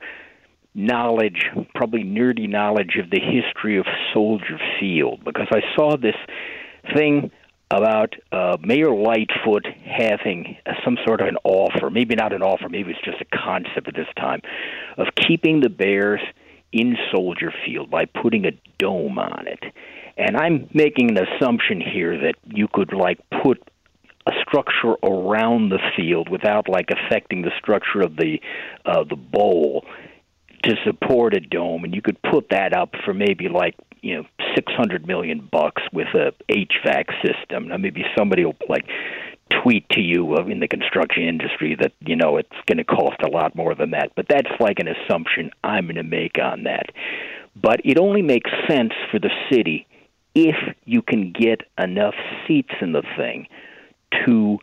[0.77, 6.15] knowledge, probably nerdy knowledge of the history of Soldier Field because I saw this
[6.93, 7.31] thing
[7.71, 12.91] about uh, Mayor Lightfoot having some sort of an offer, maybe not an offer, maybe
[12.91, 14.41] it's just a concept at this time,
[14.97, 16.21] of keeping the Bears
[16.71, 19.63] in Soldier Field by putting a dome on it.
[20.15, 23.61] And I'm making an assumption here that you could like put
[24.27, 28.39] a structure around the field without like affecting the structure of the
[28.85, 29.85] uh, the bowl
[30.63, 34.23] to support a dome, and you could put that up for maybe like you know
[34.55, 37.67] six hundred million bucks with a HVAC system.
[37.69, 38.85] Now maybe somebody will like
[39.63, 43.21] tweet to you uh, in the construction industry that you know it's going to cost
[43.23, 46.63] a lot more than that, but that's like an assumption I'm going to make on
[46.63, 46.87] that.
[47.55, 49.87] But it only makes sense for the city
[50.35, 52.13] if you can get enough
[52.47, 53.47] seats in the thing
[54.25, 54.59] to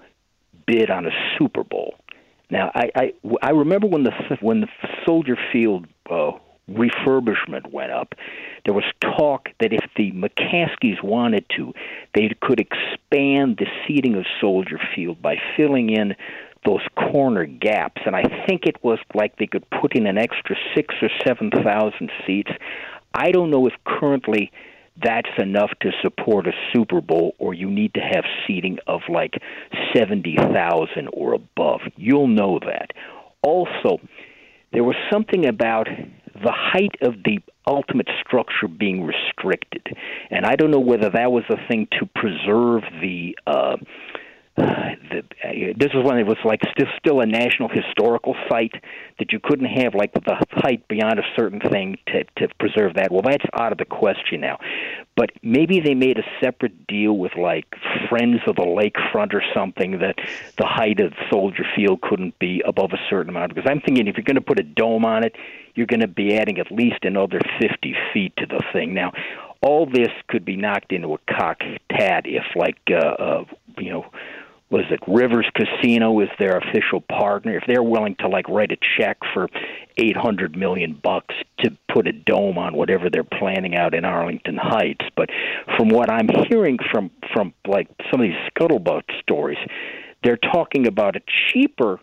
[0.67, 1.95] bid on a Super Bowl.
[2.51, 4.69] Now, I, I I remember when the when the
[5.05, 6.33] Soldier Field uh,
[6.71, 8.15] refurbishment went up,
[8.65, 11.73] there was talk that if the McCaskies wanted to,
[12.15, 16.15] they could expand the seating of Soldier Field by filling in
[16.65, 20.57] those corner gaps, and I think it was like they could put in an extra
[20.75, 22.53] six or seven thousand seats.
[23.13, 24.51] I don't know if currently
[25.03, 29.35] that's enough to support a Super Bowl, or you need to have seating of like
[29.95, 31.81] 70,000 or above.
[31.97, 32.93] You'll know that.
[33.43, 33.99] Also,
[34.73, 35.89] there was something about
[36.35, 39.87] the height of the ultimate structure being restricted.
[40.31, 43.37] And I don't know whether that was a thing to preserve the.
[43.47, 43.77] Uh,
[44.57, 44.91] uh,
[45.77, 48.73] this is when it was like still still a national historical site
[49.19, 53.11] that you couldn't have like the height beyond a certain thing to to preserve that.
[53.11, 54.59] Well, that's out of the question now.
[55.17, 57.67] But maybe they made a separate deal with like
[58.09, 60.17] Friends of the Lakefront or something that
[60.57, 63.55] the height of Soldier Field couldn't be above a certain amount.
[63.55, 65.35] Because I'm thinking if you're going to put a dome on it,
[65.75, 68.95] you're going to be adding at least another 50 feet to the thing.
[68.95, 69.13] Now,
[69.63, 73.45] all this could be knocked into a cock tat if, like, uh, uh,
[73.79, 74.07] you know,
[74.71, 77.57] was it Rivers Casino is their official partner?
[77.57, 79.49] If they're willing to like write a check for
[79.97, 84.57] eight hundred million bucks to put a dome on whatever they're planning out in Arlington
[84.57, 85.29] Heights, but
[85.77, 89.59] from what I'm hearing from from like some of these scuttlebutt stories,
[90.23, 91.21] they're talking about a
[91.53, 92.01] cheaper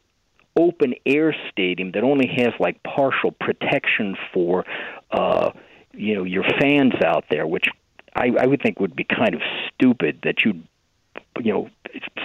[0.57, 4.65] open air stadium that only has like partial protection for
[5.11, 5.49] uh
[5.93, 7.67] you know your fans out there which
[8.13, 9.41] I, I would think would be kind of
[9.73, 10.61] stupid that you
[11.39, 11.69] you know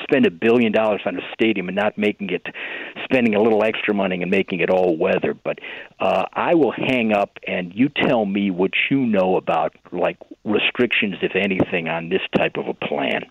[0.03, 2.47] spend a billion dollars on a stadium and not making it
[3.05, 5.35] spending a little extra money and making it all weather.
[5.35, 5.59] But
[6.01, 11.17] uh I will hang up and you tell me what you know about like restrictions
[11.23, 13.23] if anything on this type of a plan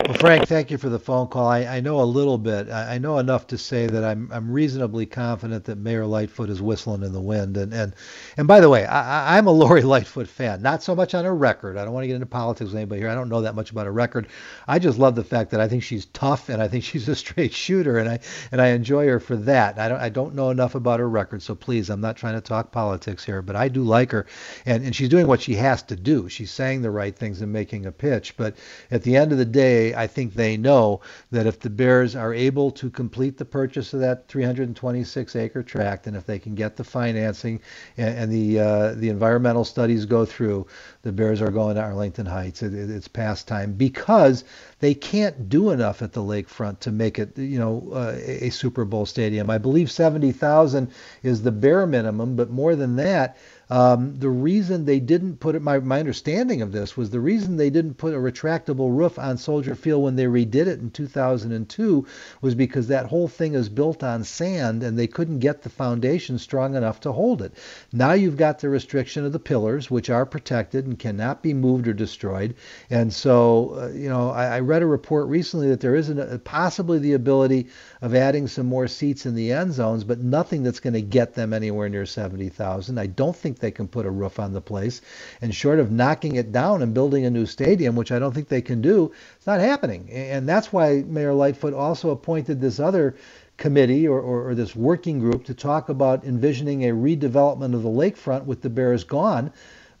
[0.00, 1.46] well, Frank, thank you for the phone call.
[1.46, 2.70] I, I know a little bit.
[2.70, 6.62] I, I, know enough to say that I'm I'm reasonably confident that Mayor Lightfoot is
[6.62, 7.58] whistling in the wind.
[7.58, 7.94] And and
[8.38, 10.62] and by the way, I, I'm a Lori Lightfoot fan.
[10.62, 11.76] Not so much on her record.
[11.76, 13.10] I don't want to get into politics with anybody here.
[13.10, 14.28] I don't know that much about her record.
[14.66, 17.14] I just love the fact that I think she's tough and I think she's a
[17.14, 19.78] straight shooter, and I and I enjoy her for that.
[19.78, 22.40] I don't I don't know enough about her record, so please, I'm not trying to
[22.40, 24.24] talk politics here, but I do like her,
[24.64, 26.30] and and she's doing what she has to do.
[26.30, 28.38] She's saying the right things and making a pitch.
[28.38, 28.56] But
[28.90, 32.32] at the end of the day I think they know that if the Bears are
[32.32, 36.76] able to complete the purchase of that 326 acre tract, and if they can get
[36.76, 37.60] the financing
[37.96, 40.66] and, and the uh, the environmental studies go through,
[41.02, 42.62] the Bears are going to Arlington Heights.
[42.62, 44.44] It, it, it's past time because
[44.80, 48.84] they can't do enough at the lakefront to make it, you know, uh, a Super
[48.84, 49.48] Bowl stadium.
[49.48, 50.90] I believe 70,000
[51.22, 53.36] is the bare minimum, but more than that
[53.72, 57.56] um, the reason they didn't put it, my, my understanding of this was the reason
[57.56, 62.06] they didn't put a retractable roof on Soldier Field when they redid it in 2002
[62.42, 66.36] was because that whole thing is built on sand and they couldn't get the foundation
[66.36, 67.54] strong enough to hold it.
[67.94, 71.88] Now you've got the restriction of the pillars, which are protected and cannot be moved
[71.88, 72.56] or destroyed.
[72.90, 76.40] And so, uh, you know, I, I, read a report recently that there is an,
[76.40, 77.68] possibly the ability
[78.02, 81.34] of adding some more seats in the end zones, but nothing that's going to get
[81.34, 82.98] them anywhere near 70,000.
[82.98, 85.00] I don't think they can put a roof on the place.
[85.40, 88.48] And short of knocking it down and building a new stadium, which I don't think
[88.48, 90.10] they can do, it's not happening.
[90.10, 93.14] And that's why Mayor Lightfoot also appointed this other
[93.56, 97.88] committee or, or, or this working group to talk about envisioning a redevelopment of the
[97.88, 99.52] lakefront with the Bears gone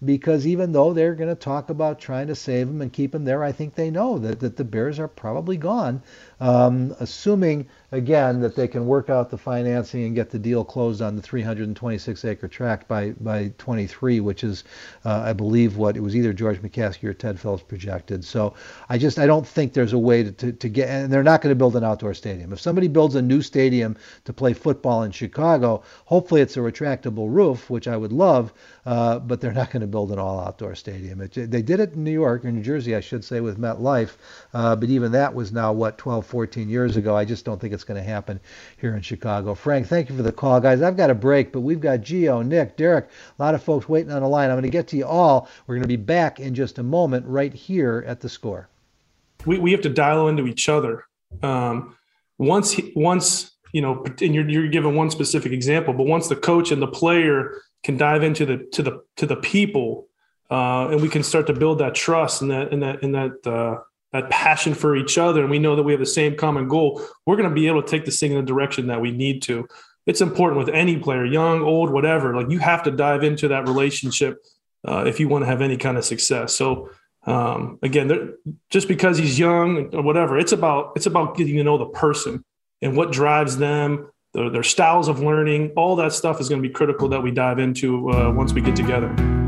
[0.04, 3.24] because even though they're going to talk about trying to save them and keep them
[3.24, 6.02] there, I think they know that, that the Bears are probably gone,
[6.42, 11.00] um, assuming again that they can work out the financing and get the deal closed
[11.00, 14.64] on the 326 acre tract by by 23, which is
[15.04, 18.24] uh, I believe what it was either George McCaskey or Ted Phillips projected.
[18.24, 18.54] So
[18.88, 21.42] I just I don't think there's a way to, to, to get and they're not
[21.42, 22.52] going to build an outdoor stadium.
[22.52, 27.32] If somebody builds a new stadium to play football in Chicago, hopefully it's a retractable
[27.32, 28.52] roof, which I would love,
[28.84, 31.20] uh, but they're not going to build an all outdoor stadium.
[31.20, 34.16] It, they did it in New York or New Jersey, I should say, with MetLife,
[34.54, 37.14] uh, but even that was now what 12, 14 years ago.
[37.14, 38.40] I just don't think it's going to happen
[38.80, 39.54] here in Chicago.
[39.54, 40.80] Frank, thank you for the call, guys.
[40.80, 44.10] I've got a break, but we've got Geo, Nick, Derek, a lot of folks waiting
[44.10, 44.48] on the line.
[44.48, 45.46] I'm going to get to you all.
[45.66, 48.70] We're going to be back in just a moment right here at the score.
[49.44, 51.04] We, we have to dial into each other.
[51.42, 51.96] Um,
[52.38, 56.72] once, once you know, and you're, you're given one specific example, but once the coach
[56.72, 60.08] and the player can dive into the to the to the people,
[60.50, 63.46] uh, and we can start to build that trust and that and that and that
[63.46, 66.68] uh, that passion for each other, and we know that we have the same common
[66.68, 69.10] goal, we're going to be able to take this thing in the direction that we
[69.10, 69.66] need to.
[70.06, 72.34] It's important with any player, young, old, whatever.
[72.34, 74.44] Like you have to dive into that relationship
[74.86, 76.54] uh, if you want to have any kind of success.
[76.54, 76.90] So
[77.24, 78.34] um, again,
[78.68, 82.44] just because he's young or whatever, it's about it's about getting to know the person
[82.82, 85.72] and what drives them, their, their styles of learning.
[85.76, 88.60] All that stuff is going to be critical that we dive into uh, once we
[88.60, 89.41] get together.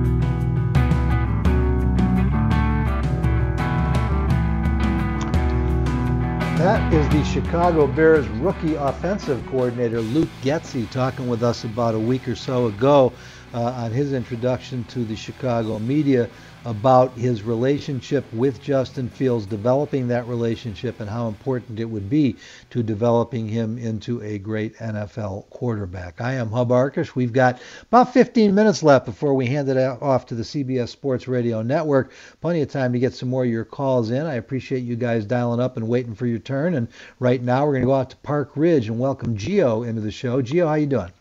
[6.64, 11.98] That is the Chicago Bears rookie offensive coordinator, Luke Getsy, talking with us about a
[11.98, 13.12] week or so ago
[13.53, 16.31] uh, on his introduction to the Chicago media
[16.64, 22.37] about his relationship with Justin Fields, developing that relationship, and how important it would be
[22.70, 26.20] to developing him into a great NFL quarterback.
[26.20, 27.14] I am Hub Arkush.
[27.14, 31.28] We've got about 15 minutes left before we hand it off to the CBS Sports
[31.28, 32.12] Radio Network.
[32.41, 34.24] Plenty of time to get some more of your calls in.
[34.24, 36.74] I appreciate you guys dialing up and waiting for your turn.
[36.74, 40.01] And right now, we're going to go out to Park Ridge and welcome Geo into
[40.01, 40.41] the show.
[40.41, 41.12] Geo, how you doing?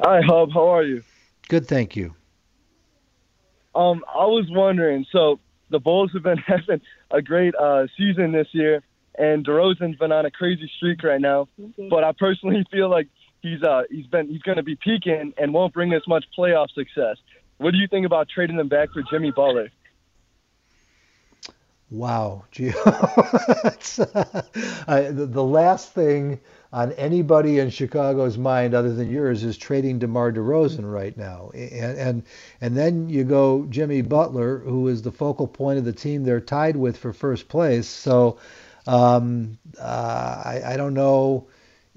[0.00, 0.52] Hi, Hub.
[0.52, 1.02] How are you?
[1.48, 2.14] Good, thank you.
[3.78, 5.06] Um, I was wondering.
[5.12, 5.38] So
[5.70, 8.82] the Bulls have been having a great uh, season this year,
[9.16, 11.48] and DeRozan's been on a crazy streak right now.
[11.88, 13.08] But I personally feel like
[13.40, 16.70] he's uh he's been he's going to be peaking and won't bring us much playoff
[16.74, 17.16] success.
[17.58, 19.70] what do you think about trading them back for Jimmy Butler?
[21.90, 22.74] Wow, Gio.
[24.86, 26.40] uh, the, the last thing
[26.72, 31.50] on anybody in Chicago's mind other than yours is trading DeMar DeRozan right now.
[31.54, 32.22] And, and
[32.60, 36.40] and then you go Jimmy Butler, who is the focal point of the team they're
[36.40, 37.88] tied with for first place.
[37.88, 38.38] So
[38.86, 41.48] um, uh, I, I don't know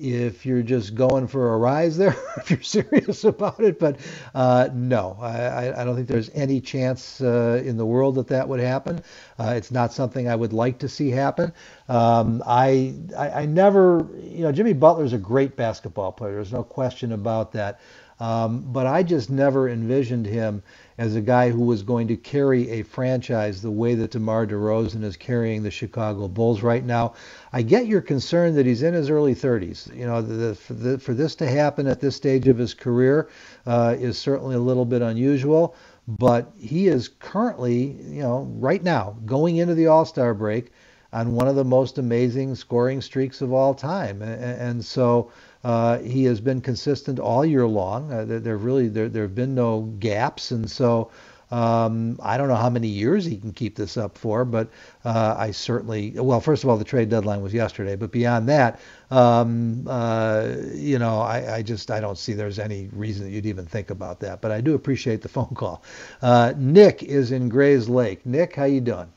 [0.01, 3.79] if you're just going for a rise there, if you're serious about it.
[3.79, 3.97] But
[4.33, 8.49] uh, no, I, I, don't think there's any chance uh, in the world that that
[8.49, 9.03] would happen.
[9.39, 11.53] Uh, it's not something I would like to see happen.
[11.87, 16.33] Um, I, I, I never, you know, Jimmy Butler's a great basketball player.
[16.33, 17.79] There's no question about that.
[18.19, 20.61] Um, but I just never envisioned him
[21.01, 25.03] as a guy who was going to carry a franchise the way that DeMar DeRozan
[25.03, 27.15] is carrying the Chicago Bulls right now.
[27.51, 29.91] I get your concern that he's in his early 30s.
[29.97, 33.29] You know, the, for, the, for, this to happen at this stage of his career
[33.65, 35.75] uh, is certainly a little bit unusual.
[36.07, 40.71] But he is currently, you know, right now going into the All Star break
[41.13, 44.21] on one of the most amazing scoring streaks of all time.
[44.21, 45.31] And, and so
[45.63, 48.11] uh, he has been consistent all year long.
[48.11, 51.11] Uh, there, there really there there have been no gaps, and so.
[51.51, 54.69] Um, I don't know how many years he can keep this up for, but
[55.03, 58.79] uh, I certainly, well, first of all, the trade deadline was yesterday, but beyond that,
[59.09, 63.45] um, uh, you know, I, I, just I don't see there's any reason that you'd
[63.45, 64.39] even think about that.
[64.39, 65.83] But I do appreciate the phone call.
[66.21, 68.25] Uh, Nick is in Grayslake.
[68.25, 69.11] Nick, how you doing?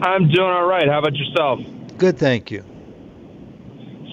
[0.00, 0.88] I'm doing all right.
[0.88, 1.60] How about yourself?
[1.98, 2.64] Good, thank you.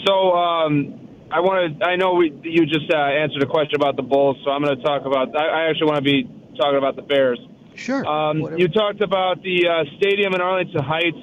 [0.06, 1.05] So, um,
[1.36, 1.86] I want to.
[1.86, 4.78] I know we, you just uh, answered a question about the Bulls, so I'm going
[4.78, 5.36] to talk about.
[5.36, 6.24] I, I actually want to be
[6.56, 7.40] talking about the Bears.
[7.76, 8.08] Sure.
[8.08, 11.20] Um, you talked about the uh, stadium in Arlington Heights.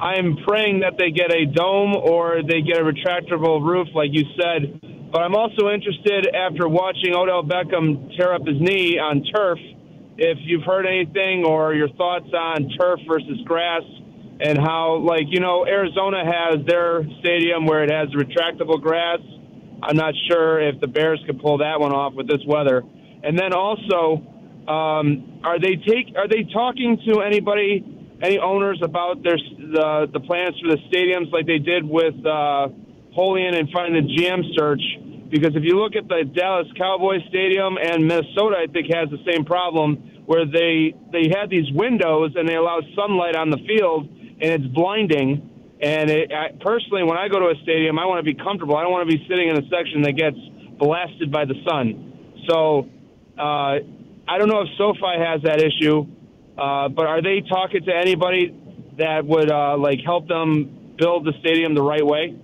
[0.00, 4.24] I'm praying that they get a dome or they get a retractable roof, like you
[4.40, 4.80] said.
[5.12, 9.58] But I'm also interested after watching Odell Beckham tear up his knee on turf.
[10.16, 13.82] If you've heard anything or your thoughts on turf versus grass
[14.40, 19.20] and how, like, you know, Arizona has their stadium where it has retractable grass.
[19.82, 22.82] I'm not sure if the Bears could pull that one off with this weather.
[23.24, 24.22] And then also,
[24.68, 27.84] um, are they take are they talking to anybody,
[28.22, 32.68] any owners about their the the plans for the stadiums like they did with uh,
[33.16, 34.82] Polian and finding the GM search?
[35.30, 39.22] Because if you look at the Dallas Cowboys stadium and Minnesota, I think has the
[39.26, 44.08] same problem where they they had these windows and they allow sunlight on the field
[44.40, 45.48] and it's blinding.
[45.82, 48.76] And it, I, personally, when I go to a stadium, I want to be comfortable.
[48.76, 50.36] I don't want to be sitting in a section that gets
[50.78, 52.38] blasted by the sun.
[52.48, 52.88] So
[53.36, 56.06] uh, I don't know if SoFi has that issue,
[56.56, 58.54] uh, but are they talking to anybody
[58.98, 62.36] that would uh, like help them build the stadium the right way?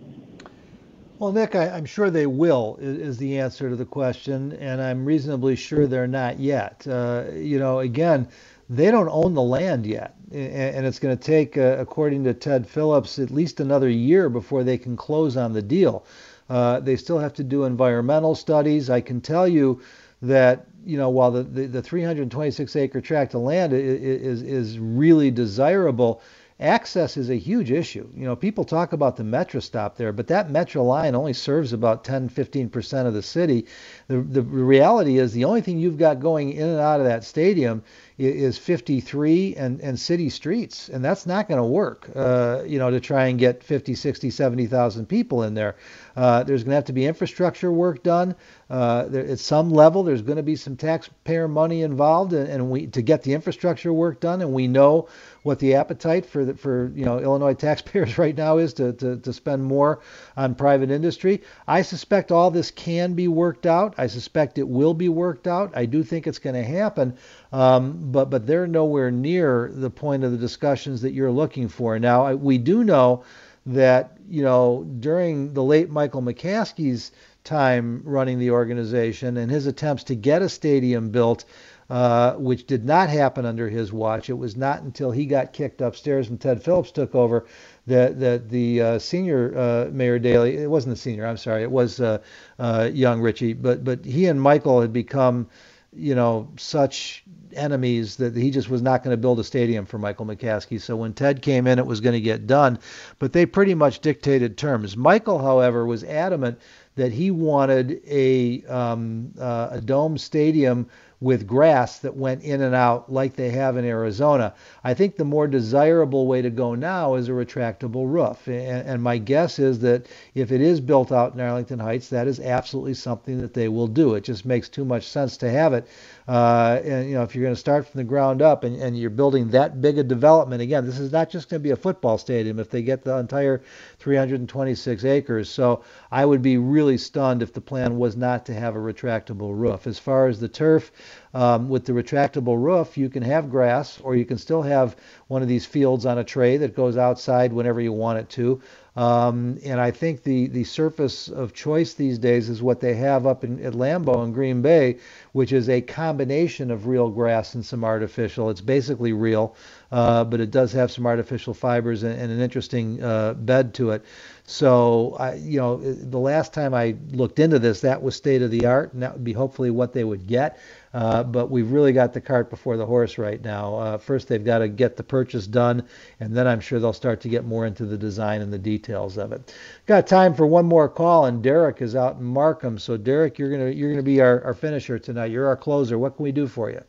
[1.19, 5.05] Well, Nick, I, am sure they will, is, the answer to the question, and I'm
[5.05, 6.87] reasonably sure they're not yet.
[6.87, 8.29] Uh, you know, again,
[8.71, 12.67] they don't own the land yet, and it's going to take, uh, according to Ted
[12.67, 16.05] Phillips, at least another year before they can close on the deal.
[16.49, 18.91] Uh, they still have to do environmental studies.
[18.91, 19.81] I can tell you
[20.23, 25.31] that you know while the, the, the 326 acre tract of land is is really
[25.31, 26.21] desirable,
[26.61, 28.09] access is a huge issue.
[28.15, 31.73] You know, people talk about the metro stop there, but that metro line only serves
[31.73, 33.67] about 10, 15% of the city.
[34.09, 37.25] The, the reality is the only thing you've got going in and out of that
[37.25, 37.83] stadium
[38.19, 42.91] is 53 and, and city streets, and that's not going to work, uh, you know,
[42.91, 45.77] to try and get 50, 60, 70,000 people in there.
[46.17, 48.35] Uh, there's going to have to be infrastructure work done.
[48.69, 52.71] Uh, there, at some level, there's going to be some taxpayer money involved, and, and
[52.71, 54.41] we to get the infrastructure work done.
[54.41, 55.09] And we know
[55.45, 59.17] what the appetite for the, for you know Illinois taxpayers right now is to, to,
[59.19, 60.01] to spend more
[60.37, 61.43] on private industry.
[61.69, 63.95] I suspect all this can be worked out.
[63.99, 65.73] I suspect it will be worked out.
[65.75, 67.17] I do think it's going to happen,
[67.53, 71.99] um, but but they're nowhere near the point of the discussions that you're looking for.
[71.99, 73.25] Now we do know
[73.67, 77.13] that you know during the late Michael McCaskey's
[77.45, 81.45] time running the organization and his attempts to get a stadium built
[81.91, 84.29] uh, which did not happen under his watch.
[84.29, 87.47] It was not until he got kicked upstairs and Ted Phillips took over
[87.89, 90.57] that that the uh, senior uh, Mayor Daley.
[90.57, 91.27] It wasn't the senior.
[91.27, 91.63] I'm sorry.
[91.63, 92.19] It was uh,
[92.59, 93.55] uh, young Richie.
[93.55, 95.49] But but he and Michael had become,
[95.93, 97.25] you know, such
[97.55, 100.81] enemies that he just was not going to build a stadium for Michael McCaskey.
[100.81, 102.79] So when Ted came in, it was going to get done.
[103.19, 104.97] But they pretty much dictated terms.
[104.97, 106.61] Michael, however, was adamant
[106.97, 110.89] that he wanted a um, uh, a dome stadium
[111.21, 114.55] with grass that went in and out like they have in Arizona.
[114.85, 118.47] I think the more desirable way to go now is a retractable roof.
[118.47, 122.29] And, and, my guess is that if it is built out in Arlington Heights, that
[122.29, 124.15] is absolutely something that they will do.
[124.15, 125.89] It just makes too much sense to have it.
[126.29, 128.99] Uh, and you know, if you're going to start from the ground up and, and
[128.99, 131.77] you're building that big a development, again, this is not just going to be a
[131.77, 132.59] football stadium.
[132.59, 133.63] If they get the entire
[133.99, 138.77] 326 acres, so I would be really stunned if the plan was not to have
[138.77, 139.87] a retractable roof.
[139.87, 140.93] As far as the turf,
[141.33, 144.97] um, with the retractable roof, you can have grass, or you can still have
[145.29, 148.61] one of these fields on a tray that goes outside whenever you want it to.
[148.99, 153.29] Um, and I think the, the surface of choice these days is what they have
[153.29, 154.99] up in, at Lambeau in Green Bay,
[155.31, 158.51] which is a combination of real grass and some artificial.
[158.51, 159.55] It's basically real,
[159.93, 163.93] uh, but it does have some artificial fibers and, and an interesting uh, bed to
[163.93, 164.05] it.
[164.51, 168.51] So, I, you know, the last time I looked into this, that was state of
[168.51, 170.59] the art, and that would be hopefully what they would get.
[170.95, 173.77] Uh, but we've really got the cart before the horse right now.
[173.77, 175.87] Uh, first, they've got to get the purchase done,
[176.21, 179.19] and then I'm sure they'll start to get more into the design and the details
[179.19, 179.55] of it.
[179.85, 182.79] Got time for one more call, and Derek is out in Markham.
[182.79, 185.31] So, Derek, you're gonna you're gonna be our, our finisher tonight.
[185.31, 185.99] You're our closer.
[185.99, 186.83] What can we do for you?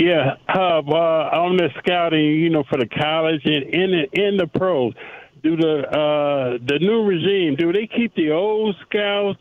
[0.00, 4.36] Yeah, uh, I'm on the scouting, you know, for the college and in the, in
[4.36, 4.94] the pros,
[5.42, 9.40] do the uh, the new regime do they keep the old scouts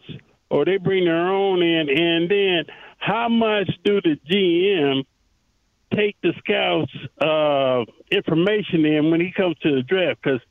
[0.49, 2.65] or they bring their own in, and then
[2.97, 5.03] how much do the GM
[5.93, 6.91] take the scouts'
[7.21, 10.21] uh, information in when he comes to the draft?
[10.21, 10.41] Because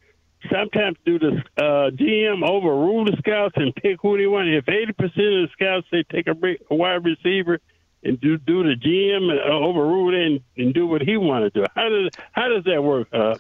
[0.51, 4.49] sometimes do the uh, GM overrule the scouts and pick who they want?
[4.49, 6.35] If eighty percent of the scouts say take a,
[6.71, 7.59] a wide receiver,
[8.03, 11.61] and do do the GM uh, overrule it and, and do what he want to
[11.61, 11.67] do?
[11.75, 13.09] How does how does that work?
[13.13, 13.37] Uh,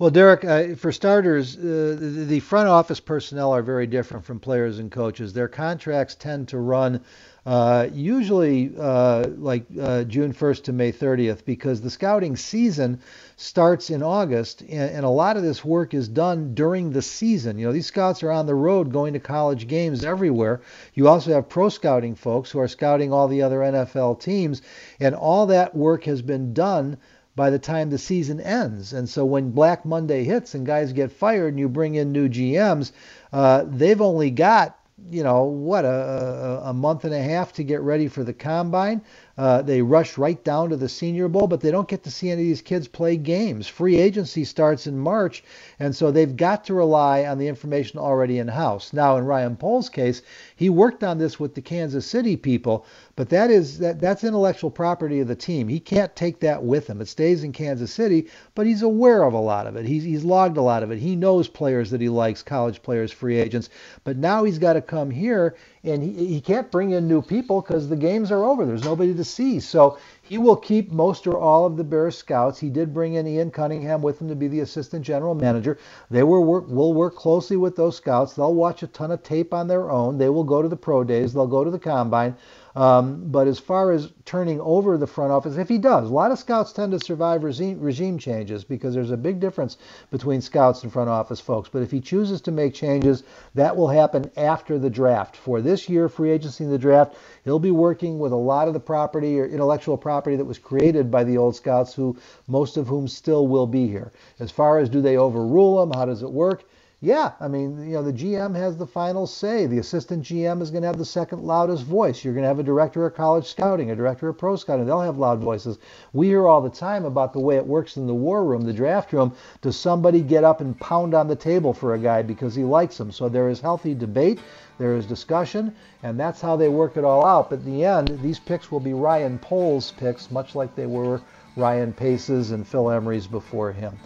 [0.00, 4.78] well, Derek, uh, for starters, uh, the front office personnel are very different from players
[4.78, 5.34] and coaches.
[5.34, 7.02] Their contracts tend to run
[7.44, 12.98] uh, usually uh, like uh, June 1st to May 30th because the scouting season
[13.36, 17.58] starts in August, and, and, a lot of this work is done during the season.
[17.58, 20.62] You know, these scouts are on the road going to college games everywhere.
[20.94, 24.62] You also have pro scouting folks who are scouting all the other NFL teams,
[24.98, 26.96] and all that work has been done
[27.40, 28.92] by the time the season ends.
[28.92, 32.28] And so when Black Monday hits and guys get fired and you bring in new
[32.28, 32.92] GMs,
[33.32, 34.76] uh, they've only got
[35.10, 39.00] you know what a, a month and a half to get ready for the combine
[39.40, 42.28] uh, they rush right down to the Senior Bowl, but they don't get to see
[42.28, 43.66] any of these kids play games.
[43.66, 45.42] Free agency starts in March,
[45.78, 48.92] and so they've got to rely on the information already in house.
[48.92, 50.20] Now, in Ryan Poles' case,
[50.56, 52.84] he worked on this with the Kansas City people,
[53.16, 55.68] but that is that that's intellectual property of the team.
[55.68, 57.00] He can't take that with him.
[57.00, 59.86] It stays in Kansas City, but he's aware of a lot of it.
[59.86, 60.98] He's he's logged a lot of it.
[60.98, 63.70] He knows players that he likes, college players, free agents.
[64.04, 67.62] But now he's got to come here and he, he can't bring in new people
[67.62, 68.66] because the games are over.
[68.66, 69.60] There's nobody to see.
[69.60, 72.58] So he will keep most or all of the Bears scouts.
[72.58, 75.78] He did bring in Ian Cunningham with him to be the assistant general manager.
[76.10, 78.34] They will work, will work closely with those scouts.
[78.34, 80.18] They'll watch a ton of tape on their own.
[80.18, 81.32] They will go to the pro days.
[81.32, 82.36] They'll go to the combine.
[82.76, 86.30] Um, but as far as turning over the front office, if he does, a lot
[86.30, 89.76] of scouts tend to survive regime, regime changes because there's a big difference
[90.10, 91.68] between scouts and front office folks.
[91.68, 95.36] But if he chooses to make changes, that will happen after the draft.
[95.36, 98.74] For this year, free agency in the draft, he'll be working with a lot of
[98.74, 102.16] the property or intellectual property that was created by the old scouts, who
[102.46, 104.12] most of whom still will be here.
[104.38, 106.62] As far as do they overrule them, how does it work?
[107.02, 109.64] Yeah, I mean, you know, the GM has the final say.
[109.64, 112.22] The assistant GM is going to have the second loudest voice.
[112.22, 114.84] You're going to have a director of college scouting, a director of pro scouting.
[114.84, 115.78] They'll have loud voices.
[116.12, 118.74] We hear all the time about the way it works in the war room, the
[118.74, 119.32] draft room.
[119.62, 123.00] Does somebody get up and pound on the table for a guy because he likes
[123.00, 123.10] him?
[123.10, 124.40] So there is healthy debate,
[124.76, 127.48] there is discussion, and that's how they work it all out.
[127.48, 131.22] But in the end, these picks will be Ryan Poles' picks, much like they were
[131.56, 133.98] Ryan Pace's and Phil Emery's before him.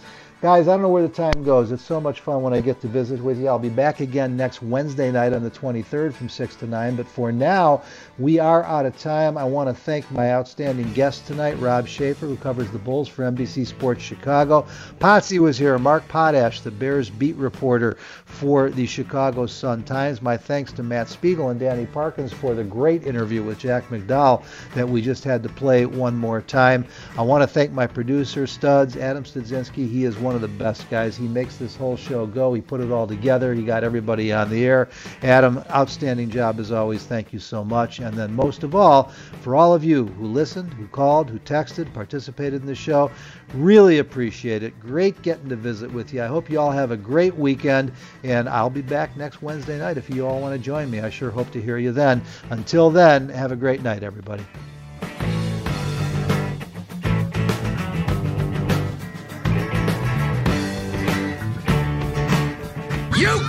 [0.44, 1.72] Guys, I don't know where the time goes.
[1.72, 3.48] It's so much fun when I get to visit with you.
[3.48, 6.96] I'll be back again next Wednesday night on the 23rd from 6 to 9.
[6.96, 7.82] But for now,
[8.18, 9.38] we are out of time.
[9.38, 13.22] I want to thank my outstanding guest tonight, Rob Schaefer, who covers the Bulls for
[13.22, 14.66] NBC Sports Chicago.
[14.98, 15.78] Potsy was here.
[15.78, 20.20] Mark Potash, the Bears beat reporter for the Chicago Sun-Times.
[20.20, 24.44] My thanks to Matt Spiegel and Danny Parkins for the great interview with Jack McDowell
[24.74, 26.84] that we just had to play one more time.
[27.16, 29.88] I want to thank my producer, Studs, Adam Studzinski.
[29.88, 31.16] He is one one of the best guys.
[31.16, 32.52] He makes this whole show go.
[32.52, 33.54] He put it all together.
[33.54, 34.88] He got everybody on the air.
[35.22, 37.04] Adam, outstanding job as always.
[37.04, 38.00] Thank you so much.
[38.00, 39.12] And then most of all,
[39.42, 43.12] for all of you who listened, who called, who texted, participated in the show,
[43.54, 44.78] really appreciate it.
[44.80, 46.20] Great getting to visit with you.
[46.20, 47.92] I hope you all have a great weekend,
[48.24, 50.98] and I'll be back next Wednesday night if you all want to join me.
[50.98, 52.20] I sure hope to hear you then.
[52.50, 54.44] Until then, have a great night, everybody.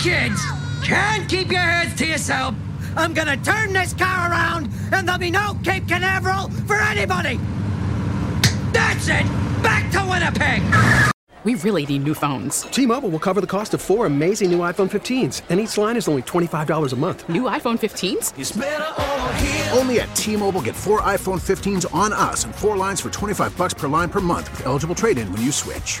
[0.06, 0.40] Kids
[0.84, 2.54] can't keep your heads to yourself.
[2.96, 7.40] I'm gonna turn this car around, and there'll be no Cape Canaveral for anybody.
[8.72, 9.26] That's it.
[9.64, 10.62] Back to Winnipeg.
[11.42, 12.62] We really need new phones.
[12.62, 16.06] T-Mobile will cover the cost of four amazing new iPhone 15s, and each line is
[16.06, 17.28] only $25 a month.
[17.28, 18.32] New iPhone 15s?
[19.76, 23.74] Only at T-Mobile get four iPhone 15s on us and four lines for 25 bucks
[23.74, 26.00] per line per month with eligible trade-in when you switch.